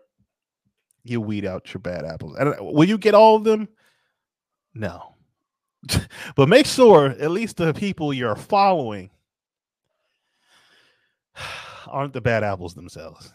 [1.05, 2.37] you weed out your bad apples.
[2.39, 3.69] And uh, will you get all of them?
[4.79, 5.15] No,
[6.37, 9.11] but make sure at least the people you're following
[11.87, 13.33] aren't the bad apples themselves.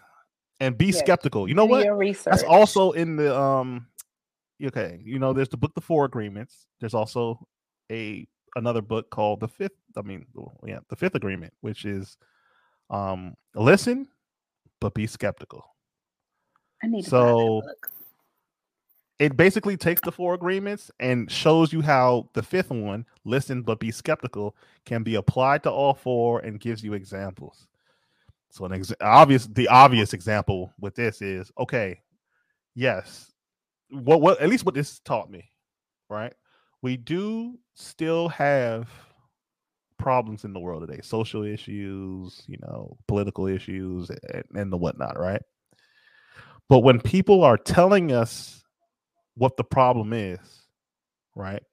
[0.59, 0.99] And be Yes.
[0.99, 1.47] skeptical.
[1.47, 1.87] You know what?
[2.25, 3.87] That's also in the um
[4.63, 6.67] okay, you know, there's the book The Four Agreements.
[6.79, 7.39] There's also
[7.91, 10.27] a another book called The Fifth, I mean,
[10.65, 12.17] yeah, The Fifth Agreement, which is
[12.91, 14.07] um listen
[14.79, 15.63] but be skeptical.
[16.83, 17.91] I need to buy that so- book.
[19.21, 23.79] It basically takes the four agreements and shows you how the fifth one, listen but
[23.79, 27.67] be skeptical, can be applied to all four and gives you examples.
[28.49, 32.01] So an ex- obvious the obvious example with this is okay,
[32.73, 33.31] yes.
[33.91, 35.51] What what at least what this taught me,
[36.09, 36.33] right?
[36.81, 38.89] We do still have
[39.99, 45.19] problems in the world today, social issues, you know, political issues and, and the whatnot,
[45.19, 45.43] right?
[46.69, 48.63] But when people are telling us
[49.35, 50.39] what the problem is,
[51.35, 51.63] right?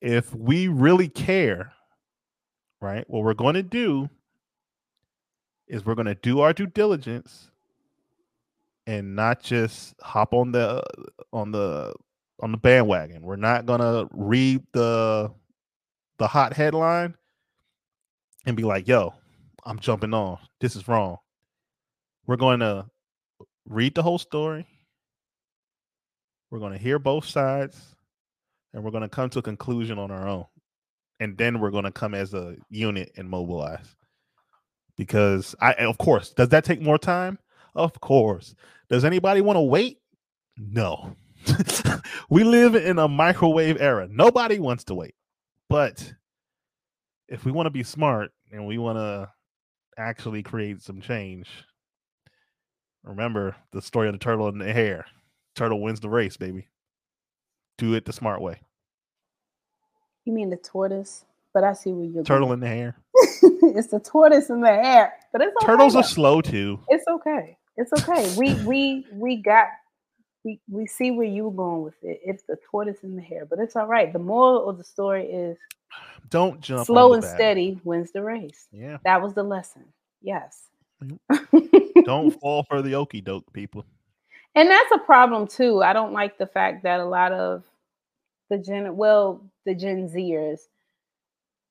[0.00, 1.72] If we really care,
[2.80, 4.08] right, what we're going to do
[5.68, 7.50] is we're going to do our due diligence
[8.86, 10.82] and not just hop on the
[11.32, 11.94] on the
[12.40, 13.22] on the bandwagon.
[13.22, 15.32] We're not going to read the
[16.18, 17.14] the hot headline
[18.44, 19.14] and be like, "Yo,
[19.64, 20.38] I'm jumping on.
[20.60, 21.18] This is wrong."
[22.26, 22.86] We're going to
[23.66, 24.66] read the whole story.
[26.54, 27.96] We're going to hear both sides
[28.72, 30.44] and we're going to come to a conclusion on our own.
[31.18, 33.96] And then we're going to come as a unit and mobilize.
[34.96, 37.40] Because I of course, does that take more time?
[37.74, 38.54] Of course.
[38.88, 39.98] Does anybody want to wait?
[40.56, 41.16] No.
[42.30, 44.06] we live in a microwave era.
[44.08, 45.16] Nobody wants to wait.
[45.68, 46.14] But
[47.26, 49.28] if we want to be smart and we want to
[49.98, 51.48] actually create some change,
[53.02, 55.04] remember the story of the turtle and the hare.
[55.54, 56.68] Turtle wins the race, baby.
[57.78, 58.60] Do it the smart way.
[60.24, 61.24] You mean the tortoise?
[61.52, 62.24] But I see where you're going.
[62.24, 62.54] Turtle going.
[62.54, 62.96] and the hare.
[63.76, 65.66] it's the tortoise in the hare, But it's okay.
[65.66, 66.80] Turtles are slow too.
[66.88, 67.56] It's okay.
[67.76, 68.34] It's okay.
[68.36, 69.68] We we we got
[70.44, 72.20] we, we see where you were going with it.
[72.24, 74.12] It's the tortoise in the hare, but it's all right.
[74.12, 75.56] The moral of the story is
[76.28, 76.86] Don't jump.
[76.86, 78.66] slow and steady wins the race.
[78.72, 78.98] Yeah.
[79.04, 79.84] That was the lesson.
[80.22, 80.62] Yes.
[82.04, 83.84] Don't fall for the okie doke, people.
[84.54, 85.82] And that's a problem too.
[85.82, 87.64] I don't like the fact that a lot of
[88.50, 90.60] the gen well, the Gen Zers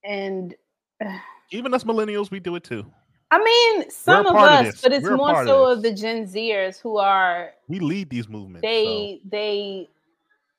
[0.03, 0.55] and
[1.51, 2.85] Even us millennials, we do it too.
[3.31, 5.81] I mean some of part of us, but it's We're more part of so of,
[5.83, 8.61] the Gen Zers who are We lead these movements.
[8.61, 9.89] so- they they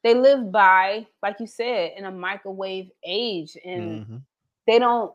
[0.03, 4.23] they live by, like you said, in a microwave age and Mhm.
[4.67, 5.13] they don't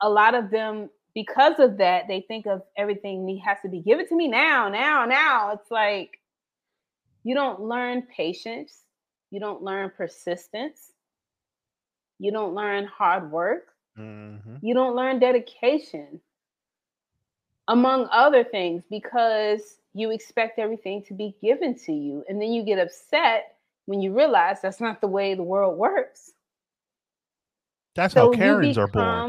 [0.00, 4.00] a lot of them because of that they think of everything has to be give
[4.00, 6.18] it to me now now now it's like
[7.24, 8.82] you don't learn patience
[9.30, 10.92] you don't learn persistence
[12.18, 14.62] you don't learn hard work Mhm.
[14.62, 16.20] you don't learn dedication
[17.68, 22.62] among other things because you expect everything to be given to you and then you
[22.64, 23.56] get upset
[23.86, 26.32] when you realize that's not the way the world works
[27.94, 29.26] That's so how Karens you are born.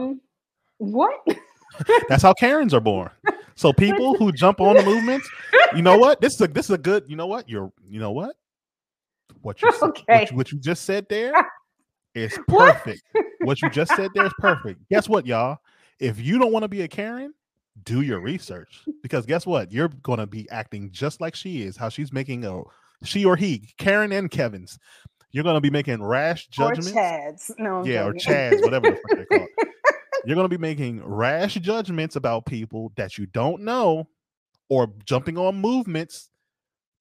[0.77, 1.25] what
[2.07, 3.11] That's how Karens are born.
[3.55, 5.29] So people who jump on the movements,
[5.75, 6.21] you know what?
[6.21, 7.03] This is a this is a good.
[7.07, 7.47] You know what?
[7.49, 7.71] You're.
[7.87, 8.35] You know what?
[9.41, 10.03] What you Okay.
[10.07, 11.33] what, you, what you just said there
[12.15, 12.75] is What?
[12.83, 13.01] perfect.
[13.41, 14.79] what you just said there is perfect.
[14.89, 15.57] Guess what, y'all?
[15.99, 17.33] If you don't want to be a Karen,
[17.83, 19.71] do your research because guess what?
[19.71, 21.75] You're gonna be acting just like she is.
[21.77, 22.61] How she's making a
[23.03, 24.77] she or he, Karen and Kevin's.
[25.31, 26.91] You're gonna be making rash judgments.
[26.91, 28.13] or chads no I'm Yeah, or.
[28.13, 29.67] Chads, whatever the fuck they call it.
[30.25, 34.07] You're going to be making rash judgments about people that you don't know
[34.69, 36.29] or jumping on movements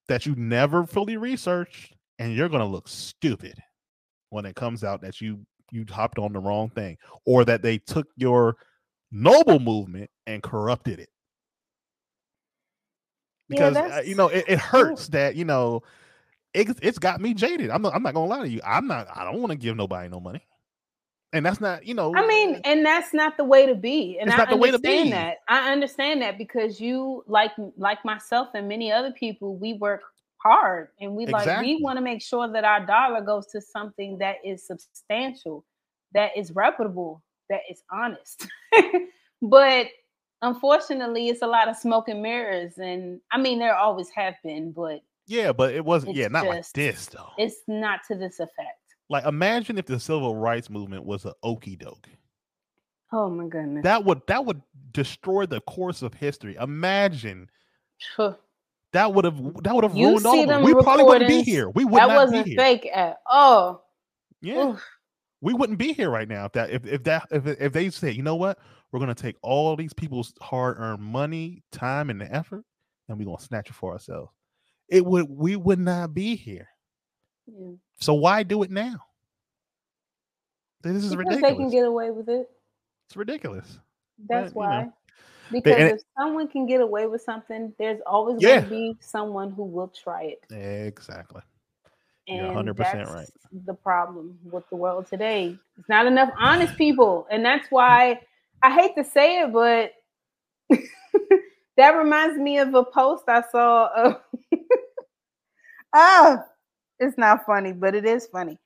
[0.08, 3.54] that you never fully researched and you're going to look stupid
[4.30, 7.78] when it comes out that you you hopped on the wrong thing or that they
[7.78, 8.56] took your
[9.10, 11.08] noble movement and corrupted it.
[13.48, 15.82] Yeah, because uh, you know it, it hurts that you know
[16.54, 17.70] it, it's got me jaded.
[17.70, 18.60] I'm not, I'm not gonna lie to you.
[18.64, 20.42] I'm not i don't want to give nobody no money
[21.32, 24.18] and that's not you know I mean, and that's not the way to be.
[24.18, 25.10] And It's I not the way to understand be.
[25.10, 25.38] that.
[25.48, 30.02] I understand that because you, like like myself and many other people, we work
[30.38, 34.18] hard and we like we want to make sure that our dollar goes to something
[34.18, 35.64] that is substantial,
[36.14, 38.46] that is reputable, that is honest.
[39.42, 39.86] but
[40.42, 44.72] unfortunately, it's a lot of smoke and mirrors, and I mean, there always have been,
[44.72, 46.16] but Yeah, but it wasn't.
[46.16, 47.30] Yeah, not like this though.
[47.38, 48.81] it's not to this effect.
[49.12, 52.08] Like, imagine if the civil rights movement was a okey doke.
[53.12, 53.84] Oh my goodness.
[53.84, 56.56] That would that would destroy the course of history.
[56.58, 57.50] Imagine
[58.16, 61.42] that would have that would have You ruined all of them We probably wouldn't be
[61.42, 61.68] here.
[61.68, 62.58] We would that not wasn't be here.
[62.58, 63.86] fake at all.
[64.40, 64.84] Yeah, Oof.
[65.42, 68.12] we wouldn't be here right now if that if, if that if if they say,
[68.12, 68.58] you know what,
[68.90, 72.64] we're gonna take all these people's hard earned money, time, and the effort,
[73.10, 74.32] and we're gonna snatch it for ourselves.
[74.88, 76.68] It would we would not be here.
[77.46, 77.72] Yeah.
[78.00, 78.96] So why do it now?
[80.82, 81.42] This is Because ridiculous.
[81.42, 82.50] they can get away with it.
[83.06, 83.78] it's ridiculous.
[84.28, 84.88] That's But, you know, why.
[85.50, 88.60] Because and if someone can get away with something, there's always Yeah.
[88.60, 90.44] going to be someone who will try it.
[90.50, 91.42] Exactly.
[92.28, 93.28] And You're 100% right.
[93.66, 98.20] The problem with the world today, it's not enough honest people, and that's why
[98.62, 99.92] I hate to say it, but
[101.76, 103.88] that reminds me of a post I saw.
[103.88, 104.16] Of
[105.92, 106.44] ah,
[107.02, 108.58] it's not funny, but it is funny.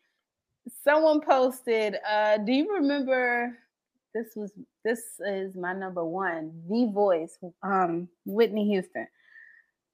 [0.84, 1.96] Someone posted.
[2.08, 3.56] Uh, do you remember?
[4.14, 4.52] This was
[4.84, 6.52] this is my number one.
[6.68, 9.06] The Voice, um, Whitney Houston.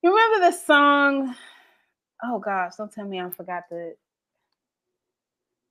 [0.03, 1.35] You remember the song?
[2.25, 3.95] Oh gosh, don't tell me I forgot the.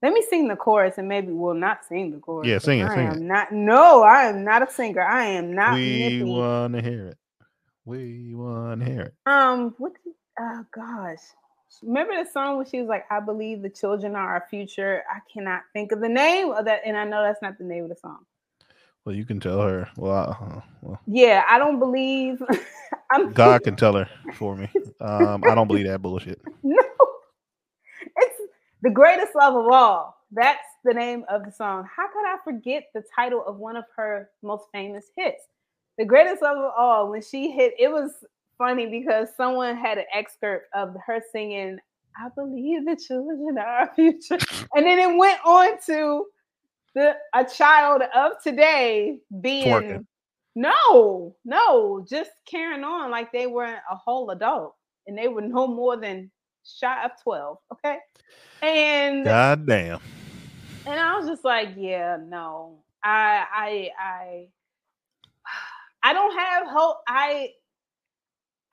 [0.01, 2.47] Let me sing the chorus and maybe we'll not sing the chorus.
[2.47, 3.21] Yeah, sing it, I sing am it.
[3.21, 3.51] not.
[3.51, 5.01] No, I am not a singer.
[5.01, 5.75] I am not.
[5.75, 7.17] we want to hear it.
[7.85, 9.13] We want to hear it.
[9.25, 9.93] Um, what?
[10.03, 11.19] did- Oh gosh,
[11.81, 15.19] remember the song where she was like, "I believe the children are our future." I
[15.31, 17.89] cannot think of the name of that, and I know that's not the name of
[17.89, 18.25] the song.
[19.05, 19.89] Well, you can tell her.
[19.97, 22.41] Well, uh, well Yeah, I don't believe.
[23.11, 24.69] I'm God can tell her for me.
[24.99, 26.41] Um, I don't believe that bullshit.
[26.63, 26.83] No,
[28.17, 28.41] it's
[28.83, 30.17] the greatest love of all.
[30.31, 31.87] That's the name of the song.
[31.93, 35.43] How could I forget the title of one of her most famous hits?
[35.97, 37.09] The greatest love of all.
[37.09, 38.11] When she hit, it was
[38.57, 41.79] funny because someone had an excerpt of her singing,
[42.17, 44.37] I believe the children are our future.
[44.75, 46.25] And then it went on to
[46.93, 50.05] the a child of today being Twerking.
[50.55, 54.75] no, no, just carrying on like they were a whole adult
[55.07, 56.29] and they were no more than
[56.65, 57.57] shy of 12.
[57.73, 57.97] Okay.
[58.61, 59.99] And God damn.
[60.85, 62.83] and I was just like, yeah, no.
[63.03, 64.47] I I I
[66.03, 66.97] I don't have hope.
[67.07, 67.51] I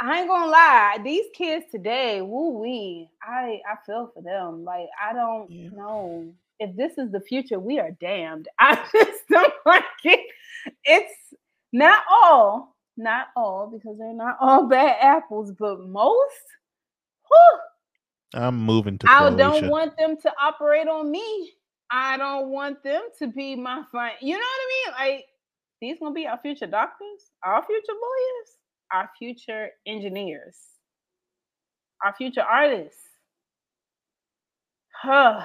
[0.01, 4.65] I ain't gonna lie, these kids today, woo wee, I I feel for them.
[4.65, 5.71] Like I don't Yeah.
[5.71, 7.59] know if this is the future.
[7.59, 8.49] We are damned.
[8.61, 10.21] I just don't like it.
[10.85, 11.15] It's
[11.73, 16.45] not all, not all, because they're not all bad apples, but most.
[17.29, 17.61] Whew,
[18.35, 19.37] I'm moving to I Croatia.
[19.37, 21.53] don't want them to operate on me.
[21.91, 24.15] I don't want them to be my friend.
[24.21, 24.69] You know what I
[25.09, 25.17] mean?
[25.17, 25.27] Like
[25.81, 28.58] these gonna be our future doctors, our future lawyers,
[28.93, 30.57] our future engineers,
[32.05, 33.01] our future artists.
[35.03, 35.45] Huh.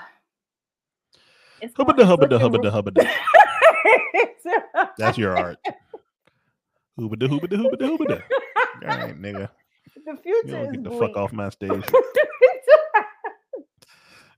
[1.62, 3.04] It's Hubba da hubba da hubba da hubba da.
[4.98, 5.58] That's your art.
[7.00, 8.16] Hooba da hooba da hooba da hooba da.
[8.91, 9.50] All right, nigga.
[10.06, 11.02] The You future don't is get the bleak.
[11.02, 11.84] fuck off my stage.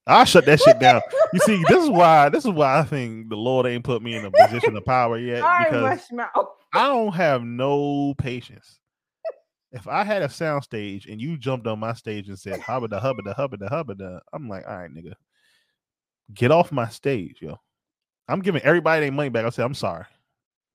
[0.06, 1.02] I'll shut that shit down.
[1.34, 4.16] You see, this is why this is why I think the Lord ain't put me
[4.16, 5.42] in a position of power yet.
[5.42, 6.08] Right, Because
[6.74, 8.80] I don't have no patience.
[9.76, 12.88] If I had a sound stage and you jumped on my stage and said hubba
[12.88, 15.14] da hubba da hubba da hubba da, I'm like, all right, nigga,
[16.34, 17.60] get off my stage, yo.
[18.30, 19.44] I'm giving everybody their money back.
[19.44, 20.06] I said, I'm sorry.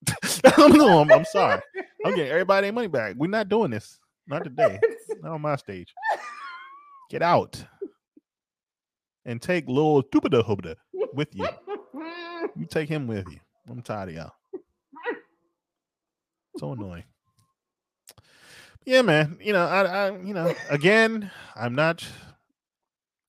[0.55, 1.61] I'm, I'm sorry.
[2.05, 3.15] I'm getting everybody their money back.
[3.17, 3.99] We're not doing this.
[4.27, 4.79] Not today.
[5.23, 5.93] Not on my stage.
[7.09, 7.61] Get out.
[9.25, 10.75] And take little Tupida Hubda
[11.13, 11.47] with you.
[12.55, 13.39] You take him with you.
[13.67, 14.31] I'm tired of y'all.
[16.57, 17.03] So annoying.
[18.85, 19.37] Yeah, man.
[19.41, 22.05] You know, I, I you know, again, I'm not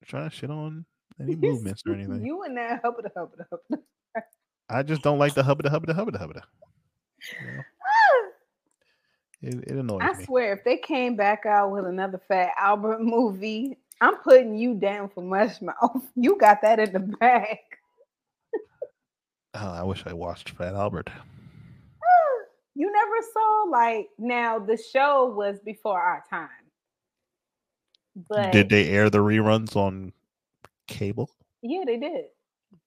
[0.07, 0.87] trying to shit on
[1.21, 2.25] any movements or anything.
[2.25, 3.83] You and that hubba hubba hubba.
[4.69, 6.43] I just don't like the hubba the hubba hubba hubba.
[7.41, 7.63] You know?
[9.45, 10.07] It, it annoys me.
[10.07, 10.25] I me.
[10.25, 15.09] swear, if they came back out with another Fat Albert movie, I'm putting you down
[15.09, 16.03] for Mushmouth.
[16.15, 17.59] You got that in the bag.
[19.55, 21.11] Oh, I wish I watched Fat Albert.
[22.75, 26.49] You never saw like now the show was before our time.
[28.29, 30.13] But Did they air the reruns on
[30.87, 31.31] cable?
[31.63, 32.27] yeah, they did.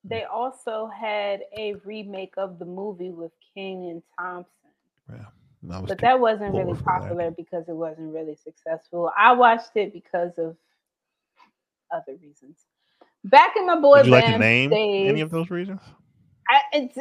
[0.03, 0.09] Hmm.
[0.09, 4.51] They also had a remake of the movie with Kenan Thompson.
[5.09, 5.25] Yeah,
[5.81, 6.83] was But that wasn't really for that.
[6.83, 9.11] popular because it wasn't really successful.
[9.17, 10.55] I watched it because of
[11.91, 12.57] other reasons.
[13.23, 14.71] Back in my boy Would you like to band name
[15.09, 15.81] any of those reasons?
[16.49, 16.97] I, it's,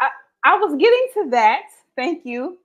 [0.00, 0.08] I,
[0.44, 1.62] I was getting to that.
[1.96, 2.58] Thank you.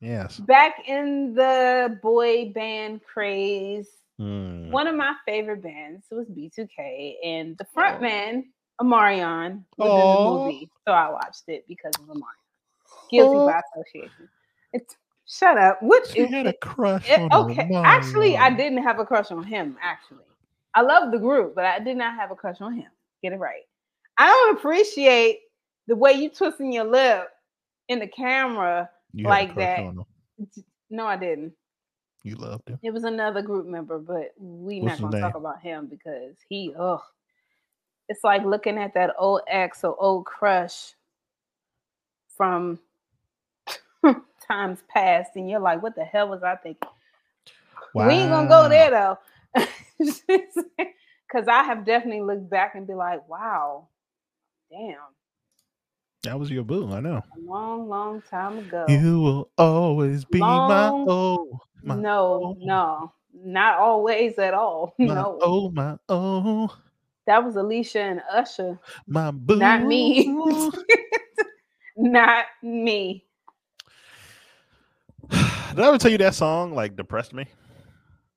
[0.00, 0.38] Yes.
[0.38, 4.70] Back in the boy band craze, Hmm.
[4.70, 8.44] one of my favorite bands was B2K, and the front man,
[8.80, 10.70] Omarion, was in the movie.
[10.86, 12.22] So I watched it because of Omarion.
[13.10, 13.46] Guilty Aw.
[13.46, 14.28] by association.
[14.72, 15.82] It's, shut up.
[15.82, 19.30] What She is had a crush it- on okay, actually, I didn't have a crush
[19.32, 19.76] on him.
[19.82, 20.24] Actually,
[20.74, 22.90] I love the group, but I did not have a crush on him.
[23.22, 23.62] Get it right.
[24.18, 25.40] I don't appreciate
[25.88, 27.28] the way you twisting your lip
[27.88, 28.90] in the camera.
[29.12, 29.84] You like that.
[30.90, 31.52] No, I didn't.
[32.22, 32.78] You loved him.
[32.82, 36.74] It was another group member, but we What's not gonna talk about him because he
[36.78, 37.02] ugh.
[38.08, 40.94] It's like looking at that old ex or old crush
[42.36, 42.78] from
[44.48, 46.88] times past, and you're like, what the hell was I thinking?
[47.94, 49.18] We ain't gonna go there though.
[51.30, 53.88] Cause I have definitely looked back and be like, wow,
[54.70, 54.98] damn,
[56.24, 56.90] That was your boo.
[56.90, 57.22] I know.
[57.36, 58.86] a long, long time ago.
[58.88, 60.68] You will always be Long-
[61.06, 64.94] my oh, my no, oh, no, not always at all.
[64.98, 66.74] my no, oh, my oh,
[67.26, 69.58] that was Alicia and Usher, my boo.
[69.58, 70.26] not me.
[71.96, 73.26] not me.
[75.30, 77.46] Did I ever tell you that song like depressed me?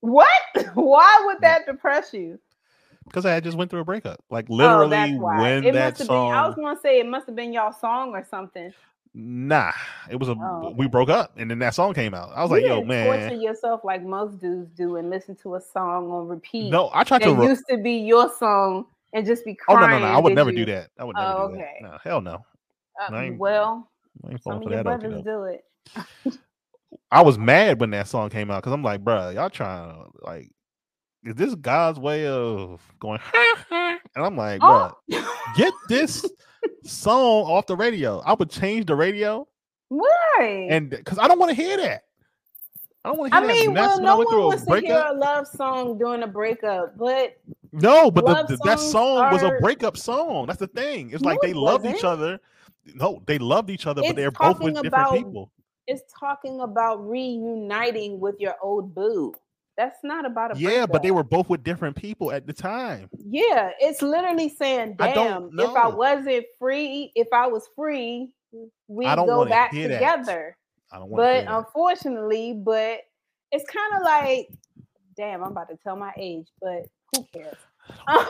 [0.01, 0.27] What?
[0.73, 2.37] Why would that depress you?
[3.07, 4.23] Because I had just went through a breakup.
[4.29, 5.39] Like oh, literally why.
[5.41, 6.29] when it that song.
[6.31, 6.37] been.
[6.37, 8.73] I was gonna say it must have been y'all song or something.
[9.13, 9.71] Nah,
[10.11, 12.29] it was a Oh, we broke up, and then that song came out.
[12.35, 15.55] I was You like, "Yo, man." torture yourself like most dudes do and listen to
[15.55, 16.69] a song on repeat.
[16.69, 17.33] No, I tried to.
[17.33, 19.83] Re- used to be your song and just be crying.
[19.83, 20.13] oh no, no, no!
[20.13, 20.65] I would never you?
[20.65, 20.91] do that.
[20.99, 21.77] I would never Oh, do okay.
[21.81, 21.91] that.
[21.91, 22.45] No, hell no.
[23.01, 23.89] Uh, I ain't- well,
[24.27, 25.63] I ain't some of your brothers do it.
[27.11, 30.09] I was mad when that song came out because I'm like, bruh, y'all trying to
[30.21, 30.51] like,
[31.27, 33.19] is this God's way of going?
[33.71, 34.93] and I'm like, Oh,
[35.55, 36.25] get this
[36.83, 38.19] song off the radio.
[38.19, 39.47] I would change the radio,
[39.89, 40.67] why?
[40.69, 42.03] and because I don't want to hear that.
[43.05, 43.81] I don't want to I hear mean, that.
[43.87, 47.37] well, I no one wants to hear a love song during a breakup, but
[47.71, 50.45] No, but the, the- that song was a breakup song.
[50.47, 51.11] That's the thing.
[51.11, 52.11] It's No, like they it loved each wasn't.
[52.11, 52.39] other.
[52.95, 55.51] No, they loved each other, but they're both with talking different people.
[55.87, 59.33] it's talking about reuniting with your old boo.
[59.77, 63.09] That's not about a Yeah, but they were both with different people at the time.
[63.17, 68.31] Yeah, it's literally saying, "Damn, don't if I wasn't free, if I was free,
[68.87, 69.99] we'd go back hear that.
[69.99, 70.57] together."
[70.91, 73.01] I don't want to But unfortunately, but
[73.51, 74.47] it's kind of like,
[75.15, 77.55] damn, I'm about to tell my age, but who cares?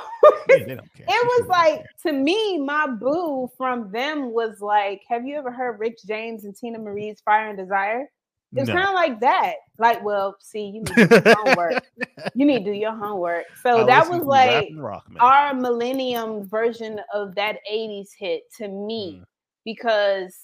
[0.50, 1.06] Yeah, they don't care.
[1.10, 5.80] it was like to me, my boo from them was like, have you ever heard
[5.80, 8.10] Rick James and Teena Marie's Fire and Desire?
[8.56, 8.76] It was No.
[8.76, 9.56] kind of like that.
[9.78, 11.80] Like, well, see, you need to do your homework.
[12.34, 13.46] You need to do your homework.
[13.64, 19.20] So I that was like rock, our millennium version of that 80s hit to me
[19.22, 19.26] Mm.
[19.66, 20.36] because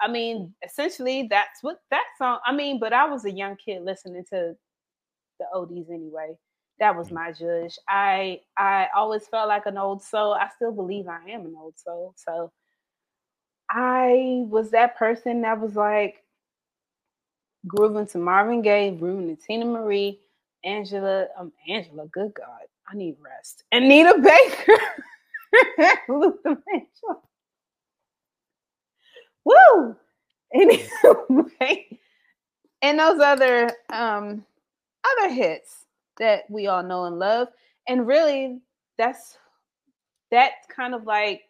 [0.00, 2.38] I mean, essentially that's what that song.
[2.44, 4.54] I mean, but I was a young kid listening to
[5.40, 6.36] the oldies anyway.
[6.78, 7.12] That was Mm.
[7.12, 7.78] my judge.
[7.88, 10.34] I I always felt like an old soul.
[10.34, 12.14] I still believe I am an old soul.
[12.16, 12.52] So
[13.70, 16.22] I was that person that was like
[17.68, 20.20] grooving to Marvin Gaye, grooving to Teena Marie,
[20.64, 23.64] Angela, um, Angela, good God, I need rest.
[23.72, 24.82] Anita Baker,
[26.08, 27.20] Luther Vandross.
[29.44, 29.96] Woo!
[30.54, 31.98] Anyway,
[32.82, 34.44] and those other um
[35.18, 35.86] other hits
[36.18, 37.48] that we all know and love.
[37.88, 38.60] And really
[38.98, 39.38] that's
[40.30, 41.42] that kind of like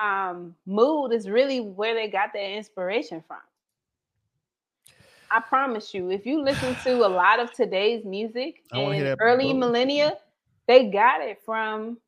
[0.00, 3.38] um mood is really where they got their inspiration from.
[5.30, 9.56] I promise you, if you listen to a lot of today's music and early bullshit.
[9.56, 10.16] millennia,
[10.66, 11.98] they got it from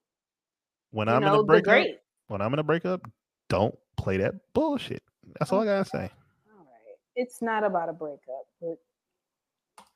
[0.91, 1.99] when I'm know gonna the break up, great.
[2.29, 3.09] when I'm gonna break up,
[3.49, 5.03] don't play that bullshit.
[5.39, 6.11] That's all I gotta say.
[6.51, 6.97] All right.
[7.17, 8.79] It's not about a breakup, but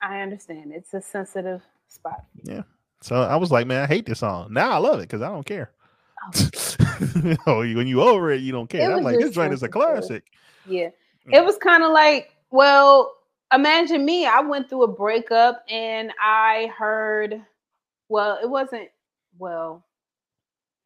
[0.01, 0.71] I understand.
[0.73, 2.25] It's a sensitive spot.
[2.43, 2.63] Yeah.
[3.01, 4.53] So I was like, man, I hate this song.
[4.53, 5.71] Now I love it because I don't care.
[6.23, 7.35] Oh.
[7.47, 8.93] oh, when you over it, you don't care.
[8.95, 10.23] I'm like, this joint is a classic.
[10.65, 10.89] Yeah.
[11.27, 11.35] Mm.
[11.35, 13.11] It was kind of like, well,
[13.53, 14.27] imagine me.
[14.27, 17.41] I went through a breakup and I heard,
[18.09, 18.89] well, it wasn't,
[19.39, 19.83] well,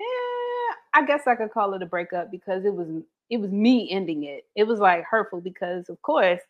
[0.01, 2.88] eh, I guess I could call it a breakup because it was
[3.30, 4.45] it was me ending it.
[4.55, 6.41] It was like hurtful because of course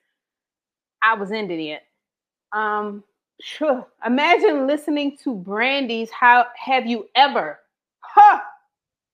[1.01, 1.84] I was ending it.
[2.53, 3.03] Um
[3.41, 3.88] sure.
[4.05, 7.59] Imagine listening to Brandy's How Have You Ever?
[8.01, 8.41] Huh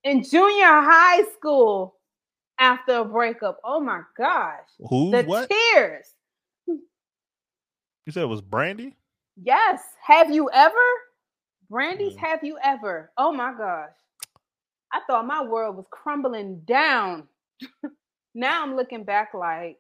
[0.04, 1.96] in junior high school
[2.60, 3.60] after a breakup.
[3.64, 4.68] Oh my gosh.
[4.90, 5.12] Who?
[5.12, 5.50] The what?
[5.50, 6.08] tears.
[6.68, 8.96] you said it was Brandy?
[9.42, 9.82] Yes.
[10.02, 10.76] Have you ever?
[11.70, 12.20] Brandy's Mm.
[12.20, 13.12] Have You Ever?
[13.18, 13.90] Oh my gosh.
[14.92, 17.28] I thought my world was crumbling down.
[18.36, 19.80] now I'm looking back like,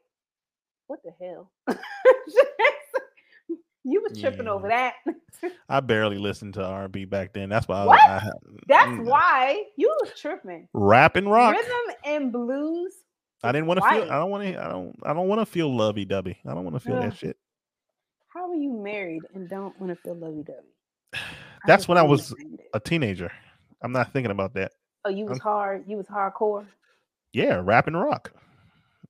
[0.88, 1.52] what the hell?
[3.84, 4.52] you was tripping Yeah.
[4.52, 4.94] over that.
[5.70, 7.50] I barely listened to R&B back then.
[7.50, 7.82] That's why.
[7.82, 8.02] I- What?
[8.02, 8.30] I, I,
[8.68, 10.68] That's mm, why you was tripping.
[10.74, 11.56] Rap and rock.
[11.56, 12.94] Rhythm and blues.
[13.44, 14.04] I didn't want to feel.
[14.04, 14.66] I don't want to.
[14.66, 14.96] I don't.
[15.04, 16.38] I don't want to feel lovey dovey.
[16.48, 17.04] I don't want to feel Ugh.
[17.04, 17.38] that shit.
[18.34, 21.24] How are you married and don't want to feel lovey dovey?
[21.68, 22.34] That's when I was
[22.74, 23.32] a teenager.
[23.82, 24.72] I'm not thinking about that.
[25.04, 25.84] Oh, you was I'm- hard.
[25.88, 26.66] You was hardcore.
[27.34, 28.32] Yeah, rap and rock.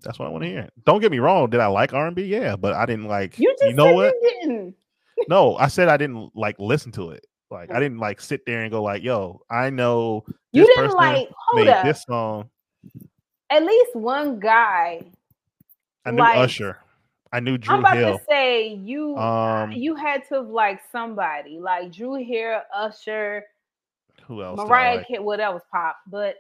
[0.04, 0.70] That's what I want to hear.
[0.86, 1.50] Don't get me wrong.
[1.50, 2.24] Did I like R&B?
[2.24, 3.40] Yeah, but I didn't like.
[3.40, 4.14] You just know said what?
[4.22, 4.76] you didn't.
[5.30, 7.26] No, I said I didn't like listen to it.
[7.52, 11.30] Like I didn't like sit there and go like, "Yo, I know You didn't like.
[11.50, 11.86] Hold up.
[11.86, 12.50] this song."
[13.52, 15.04] At least one guy.
[16.04, 16.80] I knew like- Usher.
[17.32, 18.18] I knew Drew I'm about Hill.
[18.18, 19.16] to say you.
[19.18, 23.44] Um, you had to like somebody like Dru Hill, Usher,
[24.28, 24.58] Who else?
[24.58, 25.08] Mariah like?
[25.08, 25.24] Carey.
[25.24, 26.36] Well, that was pop, but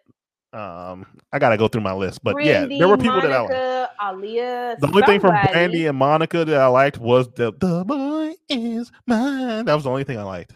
[0.53, 3.41] Um, I gotta go through my list, but Brandy, yeah, there were people that I
[3.41, 3.51] liked.
[3.51, 4.79] Monica, Aaliyah.
[4.79, 5.35] The only thing from.
[5.51, 9.89] Brandy and Monica that I liked was the "The Boy Is Mine." That was the
[9.89, 10.53] only thing I liked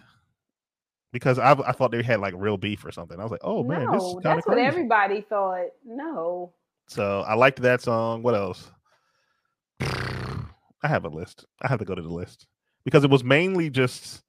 [1.11, 3.19] because I I thought they had like real beef or something.
[3.19, 5.67] I was like, "Oh man, this is no, kind of that's what everybody thought.
[5.85, 6.53] No,
[6.87, 8.21] So I liked that song.
[8.21, 8.69] What else?
[9.79, 11.45] I have a list.
[11.61, 12.45] I have to go to the list
[12.83, 14.21] because it was mainly just,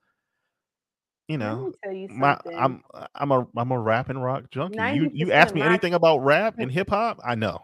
[1.29, 2.39] you know, you my.
[2.57, 4.79] I'm uh, I'm a I'm a rap and rock junkie.
[4.95, 7.61] You you ask me anything about rap and hip hop, I know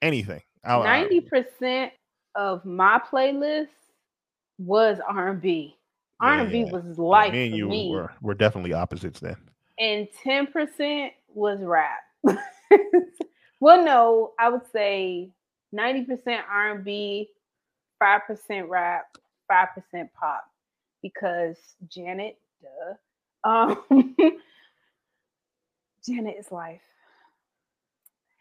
[0.00, 0.40] anything.
[0.64, 1.92] Ninety percent
[2.36, 3.68] of my playlist
[4.58, 5.76] was R and B.
[6.20, 9.36] R and B was life me and you me, were we're definitely opposites then.
[9.78, 11.98] and ten percent was rap.
[13.60, 15.30] well, no, I would say
[15.72, 17.28] ninety percent R and B,
[17.98, 19.06] five percent rap,
[19.48, 20.44] five percent pop,
[21.02, 21.56] because
[21.88, 23.82] Janet, duh, um,
[26.06, 26.82] Janet is life.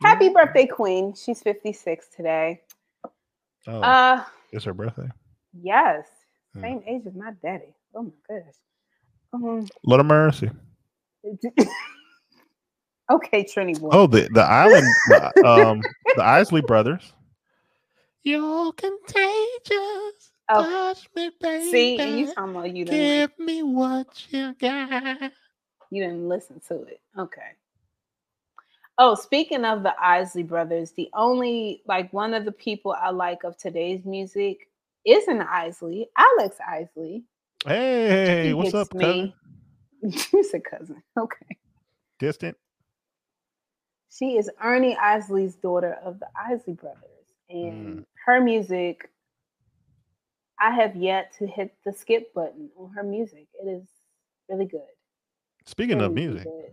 [0.04, 1.14] Happy birthday, Queen!
[1.16, 2.62] She's fifty six today.
[3.68, 5.08] Oh, Uh, it's her birthday.
[5.62, 6.06] yes,
[6.54, 6.62] Hmm.
[6.62, 7.74] same age as my daddy.
[7.96, 8.58] Oh my goodness.
[9.34, 10.52] Um, Lord of mercy.
[13.12, 13.90] okay, Trini boy.
[13.94, 14.86] Oh, the the island,
[15.46, 15.82] um,
[16.18, 17.14] the Isley brothers.
[18.24, 20.33] You're contagious.
[20.56, 21.70] Oh, me, baby.
[21.72, 25.32] See, and you talking about you didn't me what you got.
[25.92, 27.02] you didn't listen to it.
[27.18, 27.42] Okay.
[28.98, 33.44] Oh, speaking of the Isley brothers, the only like one of the people I like
[33.44, 34.70] of today's music
[35.06, 37.24] is an Isley, Alex Isley.
[37.66, 39.34] Hey, She what's up, cousin?
[40.02, 41.04] you said cousin.
[41.20, 41.58] Okay.
[42.20, 42.58] Distant.
[44.12, 47.00] She is Ernie Isley's daughter of the Isley brothers.
[47.50, 48.06] And Mm.
[48.26, 49.10] her music,
[50.64, 53.48] I have yet to hit the skip button on her music.
[53.62, 53.84] It is
[54.50, 54.82] really good.
[55.66, 56.72] Speaking of Really, really music, good.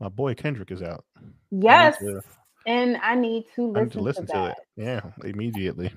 [0.00, 1.04] my boy Kendrick is out.
[1.50, 1.98] Yes.
[1.98, 2.22] to-
[2.66, 4.56] And I need to I listen, need to listen to, to, it.
[4.76, 5.92] Yeah, immediately.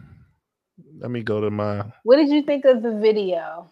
[1.00, 1.86] Let me go to my.
[2.04, 3.72] What did you think of the video?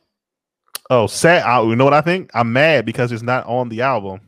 [0.90, 1.44] Oh, sad.
[1.44, 2.30] I, you know what I think?
[2.34, 4.22] I'm mad because it's not on the album.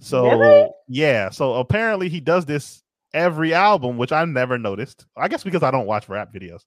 [0.00, 0.70] So Really?
[0.88, 1.30] yeah.
[1.30, 2.82] So apparently he does this
[3.12, 5.06] every album, which I never noticed.
[5.16, 6.64] I guess because I don't watch rap videos.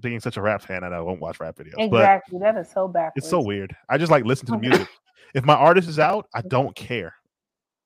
[0.00, 1.74] Being such a rap fan, and I won't watch rap videos.
[1.76, 2.38] But Exactly.
[2.40, 3.24] That is so backwards.
[3.24, 3.74] it's so weird.
[3.88, 4.88] I just like listen to the music.
[5.34, 7.14] if my artist is out, I don't care.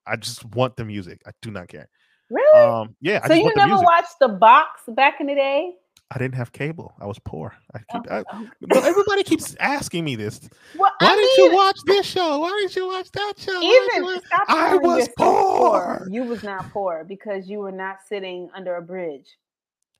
[0.07, 1.21] I just want the music.
[1.27, 1.89] I do not care.
[2.31, 2.59] Really?
[2.59, 3.21] Um, yeah.
[3.23, 3.87] I so just you want the never music.
[3.89, 5.73] watched the box back in the day?
[6.13, 6.93] I didn't have cable.
[7.01, 7.55] I was poor.
[7.73, 8.03] I keep.
[8.11, 8.49] Oh, I, oh.
[8.63, 10.41] no, everybody keeps asking me this.
[10.77, 12.41] Well, Why I didn't mean, you watch this show?
[12.41, 13.53] Why didn't you watch that show?
[13.53, 16.09] Why didn't you Even watch-" I was yourself poor.
[16.11, 19.37] You was not poor because you were not sitting under a bridge.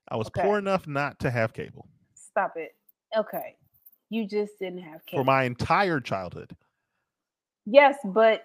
[0.09, 0.43] I was Okay.
[0.43, 1.87] poor enough not to have cable
[2.33, 2.73] Stop it.
[3.17, 3.57] Okay.
[4.11, 5.23] You just didn't have cable.
[5.23, 6.57] for my entire childhood.
[7.67, 8.45] Yes, but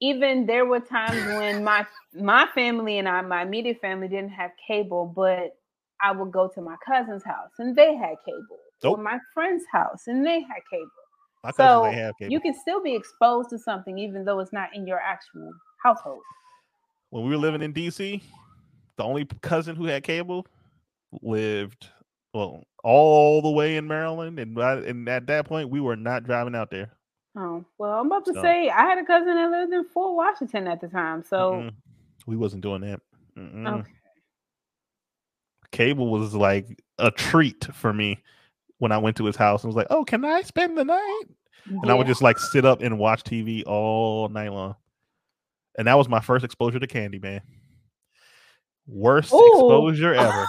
[0.00, 4.50] even there were times when my my family and I, my immediate family, didn't have
[4.66, 5.56] cable, but
[6.02, 10.02] I would go to my cousin's house and they had cable, or my friend's house
[10.06, 10.90] and they had cable.
[11.42, 12.32] My So have cable.
[12.32, 16.22] you can still be exposed to something even though it's not in your actual household.
[17.10, 18.20] when we were living in DC,
[18.96, 20.46] the only cousin who had cable
[21.22, 21.88] lived
[22.32, 26.22] well all the way in Maryland, and I, and at that point we were not
[26.24, 26.92] driving out there.
[27.36, 30.14] Oh well, I'm about to So- say I had a cousin that lived in Fort
[30.14, 31.74] Washington at the time, so Mm-mm.
[32.26, 33.00] we wasn't doing that.
[33.36, 33.80] Mm-mm.
[33.80, 33.90] okay.
[35.72, 38.22] Cable was like a treat for me
[38.78, 41.22] when I went to his house and was like, "Oh, can I spend the night?"
[41.66, 44.76] And I would just like sit up and watch TV all night long.
[45.78, 47.40] And that was my first exposure to Candyman.
[48.86, 49.38] Worst Ooh.
[49.48, 50.46] exposure ever.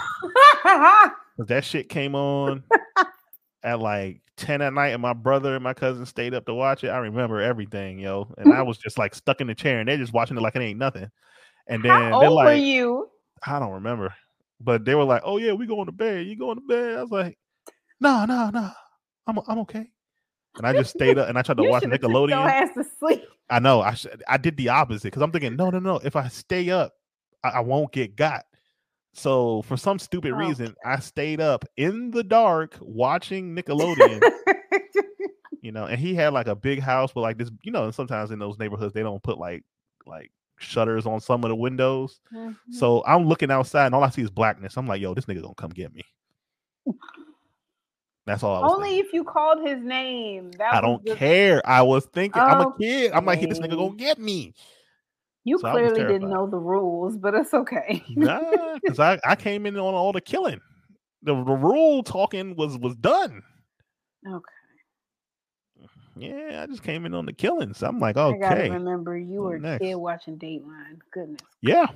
[1.38, 2.63] that shit came on
[3.63, 6.83] at like 10 at night, and my brother and my cousin stayed up to watch
[6.83, 6.89] it.
[6.89, 8.33] I remember everything, yo.
[8.38, 8.67] And I mm.
[8.67, 10.79] was just like stuck in the chair, and they're just watching it like it ain't
[10.79, 11.09] nothing.
[11.67, 13.09] And then How they're like, you?
[13.45, 14.13] I don't remember.
[14.59, 16.25] But they were like, "Oh yeah, we going to bed.
[16.27, 17.38] You going to bed?" I was like,
[17.99, 18.71] "No, no, no.
[19.27, 19.89] I'm I'm okay."
[20.57, 22.49] And I just stayed up and I tried to watch took your Nickelodeon.
[22.49, 23.25] ass to sleep.
[23.49, 23.81] I know.
[23.81, 25.97] I should, I did the opposite because I'm thinking, no, no, no.
[25.97, 26.93] If I stay up,
[27.43, 28.45] I won't get got.
[29.18, 30.38] So for some stupid Oh.
[30.38, 34.22] reason, I stayed up in the dark watching Nickelodeon.
[35.61, 37.49] you know, and he had like a big house with like this.
[37.63, 39.63] You know, and sometimes in those neighborhoods they don't put like
[40.05, 42.20] like shutters on some of the windows.
[42.34, 42.55] Mhm.
[42.72, 44.78] So I'm looking outside and all I see is blackness.
[44.78, 46.03] I'm like, yo, this nigga gonna come get me.
[48.26, 49.05] That's all I was Only thinking.
[49.05, 50.51] if you called his name.
[50.57, 51.61] That I don't the- care.
[51.66, 53.11] I was thinking, I'm a kid.
[53.11, 54.53] I'm like, this nigga gonna get me.
[55.46, 58.04] You So clearly didn't know the rules, but it's okay.
[58.10, 58.41] Nah,
[58.82, 60.60] because I, I came in on all the killing.
[61.22, 63.41] The, the rule talking was was done.
[64.28, 64.43] Okay.
[66.18, 67.74] Yeah, I just came in on the killing.
[67.74, 68.70] So I'm like, I gotta okay.
[68.70, 69.84] remember you were a next?
[69.84, 71.00] kid watching Dateline.
[71.12, 71.41] Goodness.
[71.62, 71.88] Yeah.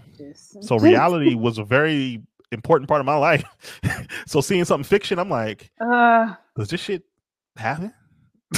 [0.61, 2.21] So reality was a very
[2.51, 3.43] important part of my life.
[4.27, 7.03] so seeing something fiction, I'm like, uh, does this shit
[7.55, 7.93] happen?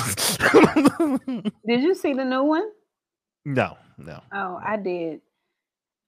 [1.67, 2.67] did you see the new one?
[3.45, 4.21] no, no.
[4.33, 5.21] Oh, I did.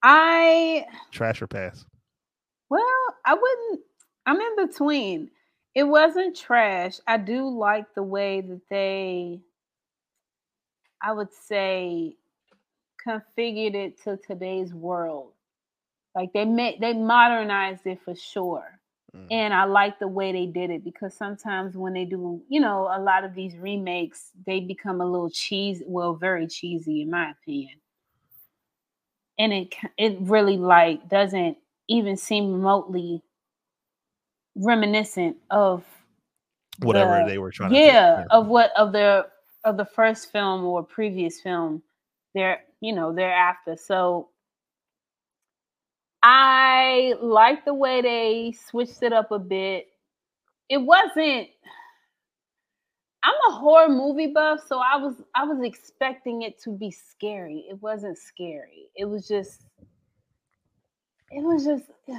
[0.02, 1.84] I Trash or pass.
[2.70, 2.82] well,
[3.24, 3.80] I wouldn't.
[4.26, 5.30] I'm in between.
[5.74, 7.00] It wasn't trash.
[7.06, 9.40] I do like the way that they,
[11.02, 12.16] I would say,
[13.06, 15.32] configured it to today's world.
[16.14, 18.78] Like they made, they modernized it for sure.
[19.14, 19.26] Mm.
[19.30, 22.90] and I like the way they did it because sometimes when they do, you know,
[22.92, 27.30] a lot of these remakes, they become a little cheesy, well, very cheesy in my
[27.30, 27.76] opinion.
[29.38, 31.56] And it it really like doesn't
[31.88, 33.22] even seem remotely
[34.56, 35.84] reminiscent of
[36.80, 39.26] Whatever the- they were trying to yeah, of what of the
[39.64, 41.82] of the first film or previous film
[42.34, 44.28] there you know thereafter so
[46.24, 49.88] i like the way they switched it up a bit.
[50.70, 51.48] It wasn't
[53.22, 57.66] i'm a horror movie buff so i was i was expecting it to be scary.
[57.68, 58.88] It wasn't scary.
[58.96, 59.62] It was just
[61.30, 62.18] it was just it,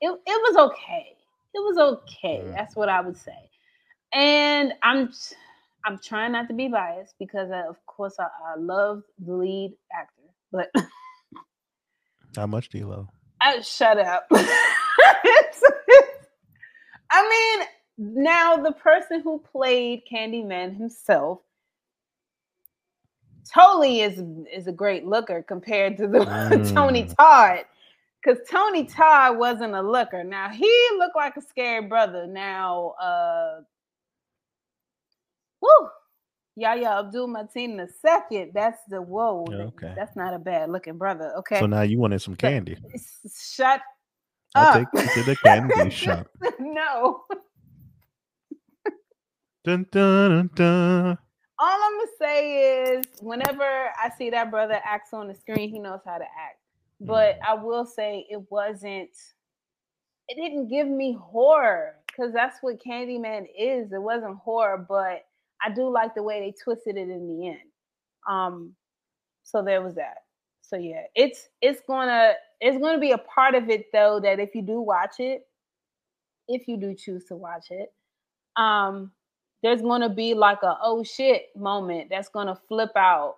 [0.00, 1.14] it was okay.
[1.54, 2.42] It was okay.
[2.44, 2.54] Mm.
[2.54, 3.50] that's what i would say.
[4.14, 5.12] And I'm
[5.84, 9.74] I'm trying not to be biased because I, of course I, I love the lead
[9.92, 10.70] actor, but
[12.36, 13.08] How much do you love?
[13.44, 14.26] I, shut up.
[17.10, 17.66] I mean,
[17.98, 21.40] now the person who played Candyman himself
[23.52, 24.22] totally is
[24.52, 26.74] is a great looker compared to the mm.
[26.74, 27.66] Tony Todd.
[28.22, 30.24] Because Tony Todd wasn't a looker.
[30.24, 32.26] Now he looked like a scary brother.
[32.26, 33.60] Now uh
[36.56, 38.52] Yahya Abdul Mateen the second.
[38.54, 39.44] That's the whoa.
[39.50, 39.92] Okay.
[39.96, 41.32] That's not a bad looking brother.
[41.38, 41.58] Okay.
[41.58, 42.76] So now you wanted some candy.
[43.36, 43.80] Shut
[44.54, 44.74] I'll up.
[44.92, 46.28] take you to the candy shop.
[46.60, 47.24] no.
[49.64, 51.18] Dun, dun, dun.
[51.58, 55.78] All I'm gonna say is whenever I see that brother acts on the screen, he
[55.78, 56.58] knows how to act.
[57.00, 57.48] But mm.
[57.48, 59.10] I will say it wasn't
[60.28, 63.92] it didn't give me horror because that's what Candyman is.
[63.92, 65.24] It wasn't horror, but
[65.64, 67.70] I do like the way they twisted it in the end.
[68.28, 68.74] Um,
[69.42, 70.18] so there was that.
[70.62, 74.54] So yeah, it's it's gonna it's gonna be a part of it though that if
[74.54, 75.46] you do watch it,
[76.48, 77.92] if you do choose to watch it,
[78.56, 79.12] um,
[79.62, 83.36] there's gonna be like a oh shit moment that's gonna flip out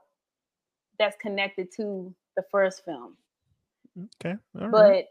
[0.98, 3.16] that's connected to the first film.
[4.24, 4.36] Okay.
[4.54, 5.04] but right.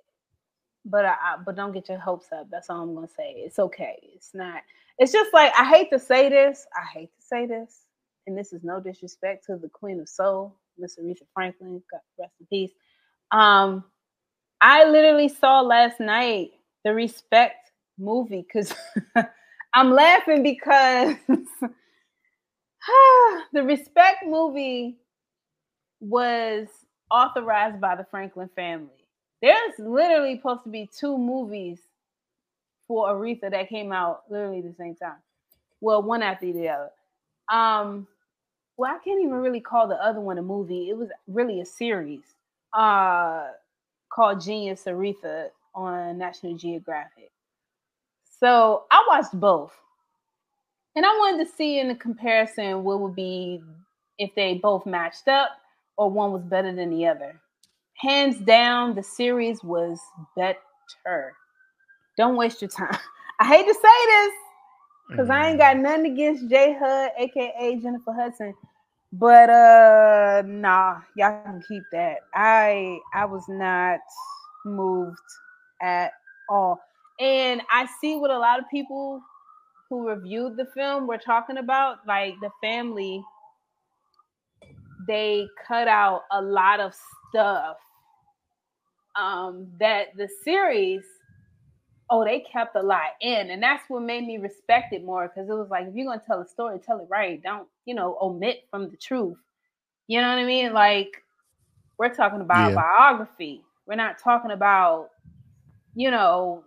[0.86, 2.48] But I, but don't get your hopes up.
[2.52, 3.34] That's all I'm gonna say.
[3.38, 3.98] It's okay.
[4.16, 4.62] It's not
[4.98, 6.66] it's just like I hate to say this.
[6.76, 7.86] I hate to say this,
[8.28, 11.82] and this is no disrespect to the Queen of Soul, Miss Aretha Franklin.
[11.92, 12.72] God rest in peace.
[13.32, 13.84] Um,
[14.62, 16.52] I literally saw last night
[16.84, 18.74] the Respect movie because
[19.74, 21.16] I'm laughing because
[23.54, 24.98] the Respect movie
[26.00, 26.68] was
[27.12, 29.05] authorized by the Franklin family.
[29.46, 31.78] There's literally supposed to be two movies
[32.88, 35.18] for Aretha that came out literally the same time.
[35.82, 36.90] Well, one after the other.
[37.54, 38.08] Um,
[38.76, 40.90] well, I can't even really call the other one a movie.
[40.90, 42.24] It was really a series
[42.74, 43.50] uh,
[44.12, 47.30] called Genius Aretha on National Geographic.
[48.40, 49.74] So I watched both.
[50.96, 53.62] And I wanted to see in the comparison what would be
[54.18, 55.52] if they both matched up
[55.98, 57.40] or one was better than the other.
[57.98, 60.00] Hands down, the series was
[60.36, 61.34] better.
[62.18, 62.98] Don't waste your time.
[63.40, 64.34] I hate to say this
[65.10, 65.32] because mm.
[65.32, 65.82] I ain't got mm.
[65.82, 68.54] nothing against J Hud, aka Jennifer Hudson.
[69.14, 72.20] But uh nah, y'all can keep that.
[72.34, 74.00] I I was not
[74.66, 75.18] moved
[75.82, 76.12] at
[76.50, 76.80] all.
[77.20, 79.22] And I see what a lot of people
[79.90, 83.24] who reviewed the film were talking about, like the family,
[85.08, 86.94] they cut out a lot of
[87.30, 87.78] stuff
[89.16, 91.04] um that the series
[92.10, 93.50] oh, they kept a lot in.
[93.50, 96.20] And that's what made me respect it more because it was like, if you're going
[96.20, 97.42] to tell a story, tell it right.
[97.42, 99.38] Don't, you know, omit from the truth.
[100.08, 100.74] You know what I mean?
[100.74, 101.24] Like,
[101.98, 102.76] we're talking about yeah.
[102.76, 103.64] biography.
[103.88, 105.10] We're not talking about,
[105.96, 106.64] you know,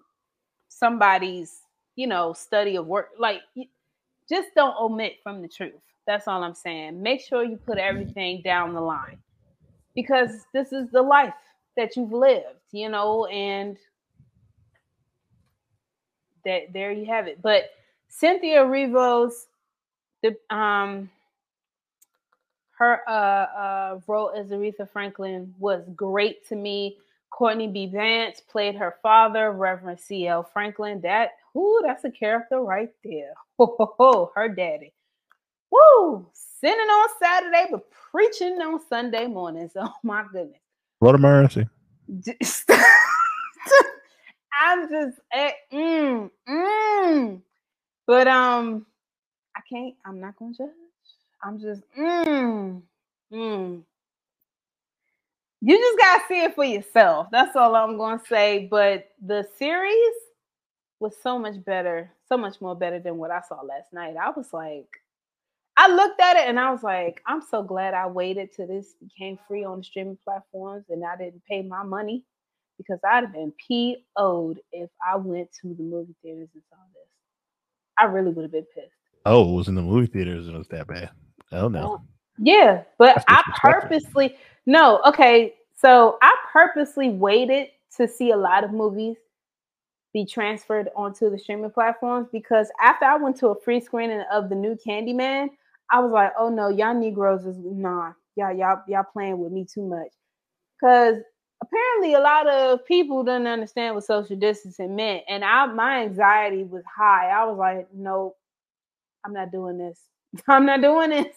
[0.68, 1.60] somebody's,
[1.94, 3.10] you know, study of work.
[3.18, 3.40] Like,
[4.28, 5.74] just don't omit from the truth.
[6.08, 7.02] That's all I'm saying.
[7.02, 9.18] Make sure you put everything down the line
[9.94, 11.34] because this is the life
[11.76, 13.76] that you've lived, you know, and
[16.46, 17.42] that there you have it.
[17.42, 17.64] But
[18.08, 19.48] Cynthia Erivo's
[20.22, 21.10] the um
[22.78, 26.96] her uh, uh, role as Aretha Franklin was great to me.
[27.30, 27.86] Courtney B.
[27.86, 30.48] Vance played her father, Reverend C.L.
[30.52, 31.02] Franklin.
[31.02, 33.34] That, whoo, that's a character right there.
[33.58, 34.92] Ho, ho, ho, her daddy.
[35.70, 39.72] Woo, sinning on Saturday, but preaching on Sunday mornings.
[39.78, 40.60] Oh my goodness.
[41.00, 41.68] What a mercy.
[44.62, 47.42] I'm just at, eh, mm, mm.
[48.06, 48.86] But um,
[49.56, 49.94] I can't.
[50.06, 50.70] I'm not gonna judge.
[51.42, 52.82] I'm just mm,
[53.32, 53.82] mm.
[55.60, 57.28] You just gotta see it for yourself.
[57.32, 58.68] That's all I'm gonna say.
[58.70, 60.14] But the series
[61.00, 64.16] was so much better, so much more better than what I saw last night.
[64.16, 64.88] I was like,
[65.80, 68.96] I looked at it and I was like, I'm so glad I waited till this
[69.00, 72.24] became free on the streaming platforms and I didn't pay my money
[72.78, 77.08] because I'd have been PO'd if I went to the movie theaters and saw this.
[77.96, 78.90] I really would have been pissed.
[79.24, 81.10] Oh, it was in the movie theaters and it was that bad.
[81.52, 82.02] Oh no.
[82.38, 85.54] Yeah, but I purposely no, okay.
[85.76, 89.16] So I purposely waited to see a lot of movies
[90.12, 94.48] be transferred onto the streaming platforms because after I went to a free screening of
[94.48, 95.50] the new Candyman,
[95.90, 99.66] I was like, oh no, y'all Negroes is nah, y'all y'all y'all playing with me
[99.72, 100.08] too much.
[100.82, 101.16] Cause
[101.62, 105.24] apparently a lot of people didn't understand what social distancing meant.
[105.28, 107.30] And I my anxiety was high.
[107.30, 108.36] I was like, nope,
[109.24, 110.00] I'm not doing this.
[110.48, 111.36] I'm not doing this.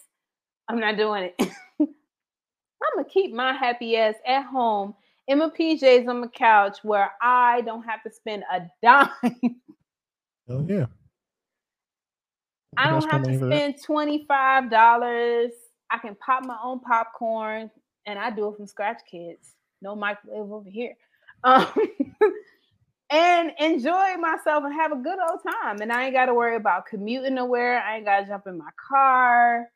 [0.69, 1.35] I'm not doing it.
[1.79, 4.95] I'm gonna keep my happy ass at home
[5.27, 9.09] in my PJs on my couch where I don't have to spend a dime.
[10.49, 10.87] Oh yeah.
[12.77, 13.59] I don't have to coming over there.
[13.59, 15.51] spend twenty five dollars.
[15.89, 17.69] I can pop my own popcorn,
[18.05, 19.55] and I do it from scratch, kids.
[19.81, 20.95] No microwave over here.
[21.43, 21.65] Um,
[23.11, 25.81] and enjoy myself and have a good old time.
[25.81, 27.81] And I ain't got to worry about commuting nowhere.
[27.81, 29.67] I ain't got to jump in my car.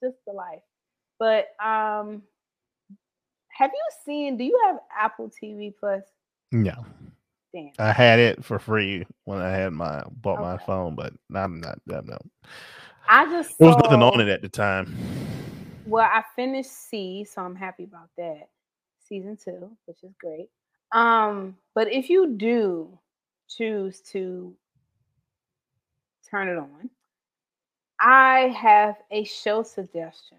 [0.00, 0.62] Just the life.
[1.18, 2.22] But um,
[3.48, 4.38] have you seen?
[4.38, 6.02] Do you have Apple TV Plus?
[6.52, 6.86] No.
[7.52, 7.72] Damn.
[7.78, 11.78] I had it for free when I had my bought my phone, but I'm not
[11.92, 12.22] I'm not.
[13.08, 14.96] I just There was nothing on it at the time.
[15.86, 18.48] Well, I finished See, so I'm happy about that.
[19.08, 20.48] Season two, which is great.
[20.92, 22.96] Um, but if you do
[23.48, 24.54] choose to
[26.30, 26.90] turn it on,
[27.98, 30.38] I have a show suggestion.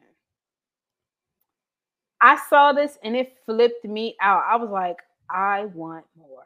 [2.22, 4.44] I saw this and it flipped me out.
[4.48, 4.98] I was like,
[5.30, 6.46] I want more.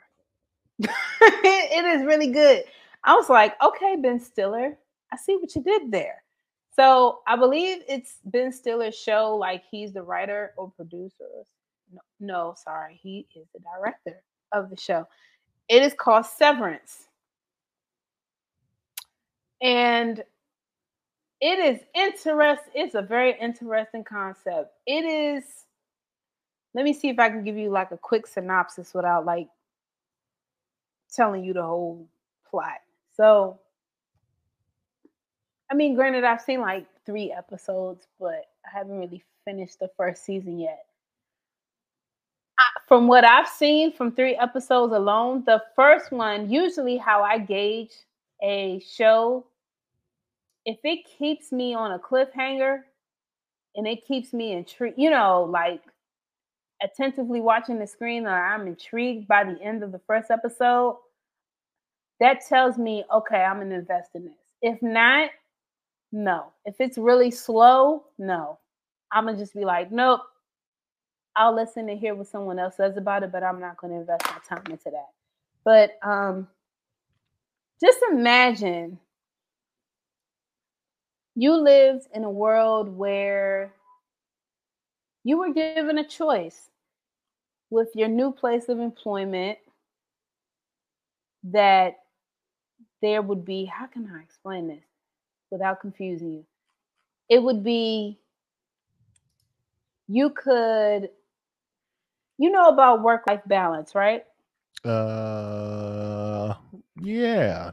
[0.79, 2.63] it, is really good.
[3.03, 4.77] I was like, okay, Ben Stiller,
[5.11, 6.23] I see what you did there.
[6.75, 9.37] So I believe it's Ben Stiller's show.
[9.37, 11.45] Like he's the writer or producer.
[11.93, 14.21] No, no, sorry, he is the director
[14.51, 15.07] of the show.
[15.69, 17.07] It is called Severance,
[19.61, 20.21] and
[21.39, 22.63] it is interest.
[22.73, 24.71] It's a very interesting concept.
[24.85, 25.43] It is.
[26.73, 29.47] Let me see if I can give you like a quick synopsis without like
[31.15, 32.07] telling you the whole
[32.49, 32.79] plot.
[33.15, 33.59] So
[35.69, 40.23] I mean, granted, I've seen like three episodes, but I haven't really finished the first
[40.23, 40.85] season yet.
[42.57, 47.39] I- From what I've seen from three episodes alone, the first one, usually how I
[47.39, 47.93] gauge
[48.41, 49.45] a show,
[50.65, 52.83] if it keeps me on a cliffhanger
[53.75, 55.81] and it keeps me intrigued, you know, like
[56.81, 60.97] attentively watching the screen or I'm intrigued by the end of the first episode,
[62.19, 64.35] that tells me, okay, I'm gonna invest in this.
[64.61, 65.29] If not,
[66.11, 66.53] no.
[66.65, 68.59] If it's really slow, no.
[69.11, 70.21] I'm gonna just be like, nope.
[71.35, 74.23] I'll listen and hear what someone else says about it, but I'm not gonna invest
[74.25, 75.09] my time into that.
[75.65, 76.47] But um
[77.81, 78.99] just imagine
[81.35, 83.73] you lived in a world where
[85.23, 86.69] you were given a choice
[87.69, 89.57] with your new place of employment
[91.43, 91.95] that
[93.01, 94.83] there would be how can I explain this
[95.51, 96.45] without confusing you?
[97.29, 98.19] It would be
[100.07, 101.09] you could
[102.37, 104.25] you know about work life balance, right?
[104.83, 106.53] Uh
[107.01, 107.71] yeah.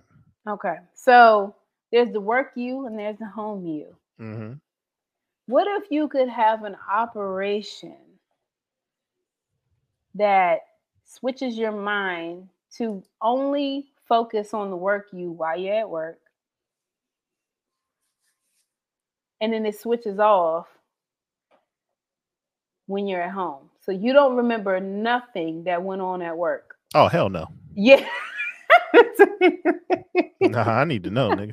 [0.49, 0.79] Okay.
[0.95, 1.55] So
[1.93, 3.97] there's the work you and there's the home you.
[4.19, 4.53] hmm
[5.47, 8.19] What if you could have an operation
[10.15, 10.61] that
[11.05, 16.19] switches your mind to only focus on the work you while you're at work?
[19.41, 20.69] And then it switches off
[22.87, 23.71] when you're at home.
[23.81, 26.77] So you don't remember nothing that went on at work.
[26.95, 27.47] Oh hell no.
[27.75, 28.07] Yeah.
[30.41, 31.53] Nah, I need to know, nigga.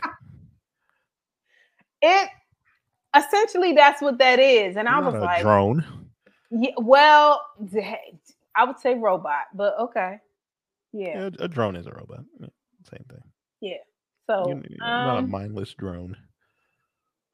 [2.01, 2.29] it
[3.15, 4.77] essentially that's what that is.
[4.77, 5.85] And I was like, drone.
[6.51, 7.45] Yeah, well,
[8.55, 10.19] I would say robot, but okay.
[10.93, 11.19] Yeah.
[11.23, 12.23] Yeah, a drone is a robot.
[12.39, 12.47] Yeah,
[12.89, 13.23] Same thing.
[13.61, 13.77] Yeah.
[14.29, 16.15] So You- not a um, mindless drone.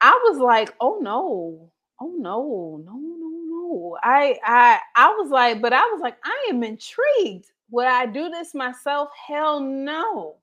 [0.00, 3.98] I was like, oh no, oh no, no, no, no.
[4.02, 7.46] I I I was like, but I was like, I am intrigued.
[7.70, 9.08] Would I do this myself?
[9.26, 10.36] Hell no.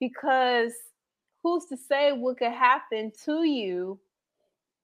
[0.00, 0.72] Because
[1.42, 3.98] who's to say what could happen to you?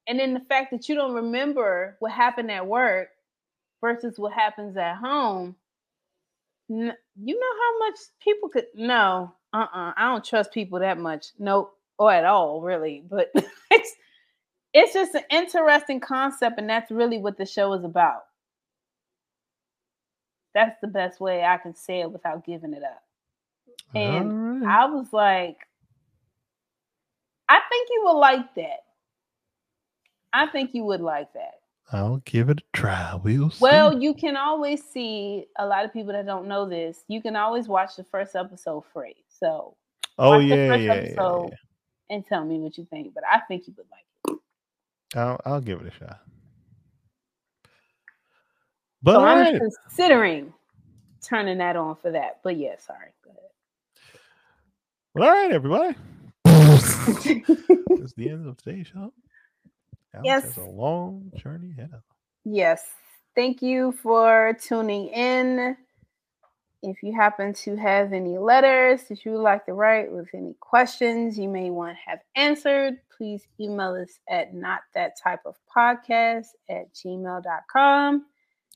[0.06, 3.08] And then the fact that you don't remember what happened at work
[3.80, 5.56] versus what happens at home.
[6.70, 9.92] N- you know how much people could no, uh-uh.
[9.96, 11.26] I don't trust people that much.
[11.38, 13.04] Nope, or at all, really.
[13.08, 13.30] But
[13.70, 13.92] it's
[14.72, 18.24] it's just an interesting concept, and that's really what the show is about.
[20.54, 23.02] That's the best way I can say it without giving it up.
[23.94, 24.68] And Alright.
[24.68, 25.58] I was like,
[27.48, 28.84] I think you would like that.
[30.32, 31.60] I think you would like that.
[31.92, 33.14] I'll give it a try.
[33.22, 33.58] We'll see.
[33.60, 37.04] Well, you can always see a lot of people that don't know this.
[37.08, 39.16] You can always watch the first episode free.
[39.28, 39.76] So
[40.18, 41.48] oh yeah, yeah, yeah,
[42.10, 43.14] and tell me what you think.
[43.14, 45.18] But I think you would like it.
[45.18, 46.20] I'll, I'll give it a shot.
[49.02, 50.52] But So I'm considering
[51.20, 52.40] turning that on for that.
[52.42, 53.10] But yeah, sorry.
[53.22, 53.32] Go
[55.14, 55.96] Well, all right, everybody.
[56.44, 57.44] That's ahead.
[58.16, 59.12] the end of today's show.
[60.14, 60.44] Alex Yes.
[60.44, 62.02] has a long journey ahead of
[62.44, 62.86] yes.
[63.34, 65.76] Thank you for tuning in.
[66.82, 70.54] if you happen to have any letters that you would like to write with any
[70.60, 75.56] questions you may want to have answered, please email us at not that type of
[75.74, 78.26] podcast at gmail.com.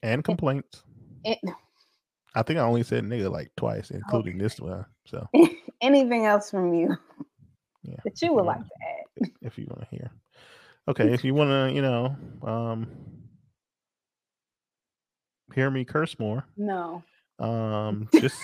[0.02, 0.82] And complaints.
[1.24, 1.36] And,
[2.34, 3.96] I think I only said nigga like twice, oh.
[3.96, 4.42] including okay.
[4.42, 4.86] this one.
[5.06, 5.28] So
[5.80, 6.96] anything else from you
[7.82, 8.74] yeah, that you would like to
[9.22, 9.30] add?
[9.42, 10.10] If you want to hear.
[10.88, 12.88] Okay, if you want to, you know, um
[15.54, 16.44] hear me curse more.
[16.56, 17.02] No.
[17.38, 18.40] Um, just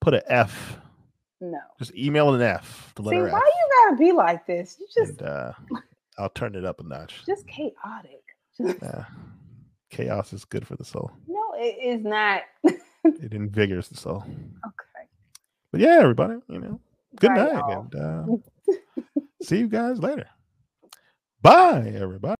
[0.00, 0.78] put an F.
[1.40, 1.58] No.
[1.78, 2.92] Just email an F.
[2.96, 3.32] The See, why F.
[3.32, 4.76] you gotta be like this?
[4.78, 5.20] You just.
[5.20, 5.52] And, uh,
[6.18, 7.22] I'll turn it up a notch.
[7.26, 8.22] Just chaotic.
[8.58, 9.04] yeah.
[9.90, 11.10] Chaos is good for the soul.
[11.26, 12.42] No, it is not.
[13.04, 14.24] it invigorates the soul.
[14.26, 15.08] Okay.
[15.72, 16.80] But yeah, everybody, you know,
[17.16, 17.88] good Bye, night, y'all.
[17.92, 18.72] and uh,
[19.42, 20.26] see you guys later.
[21.42, 22.37] Bye, everybody.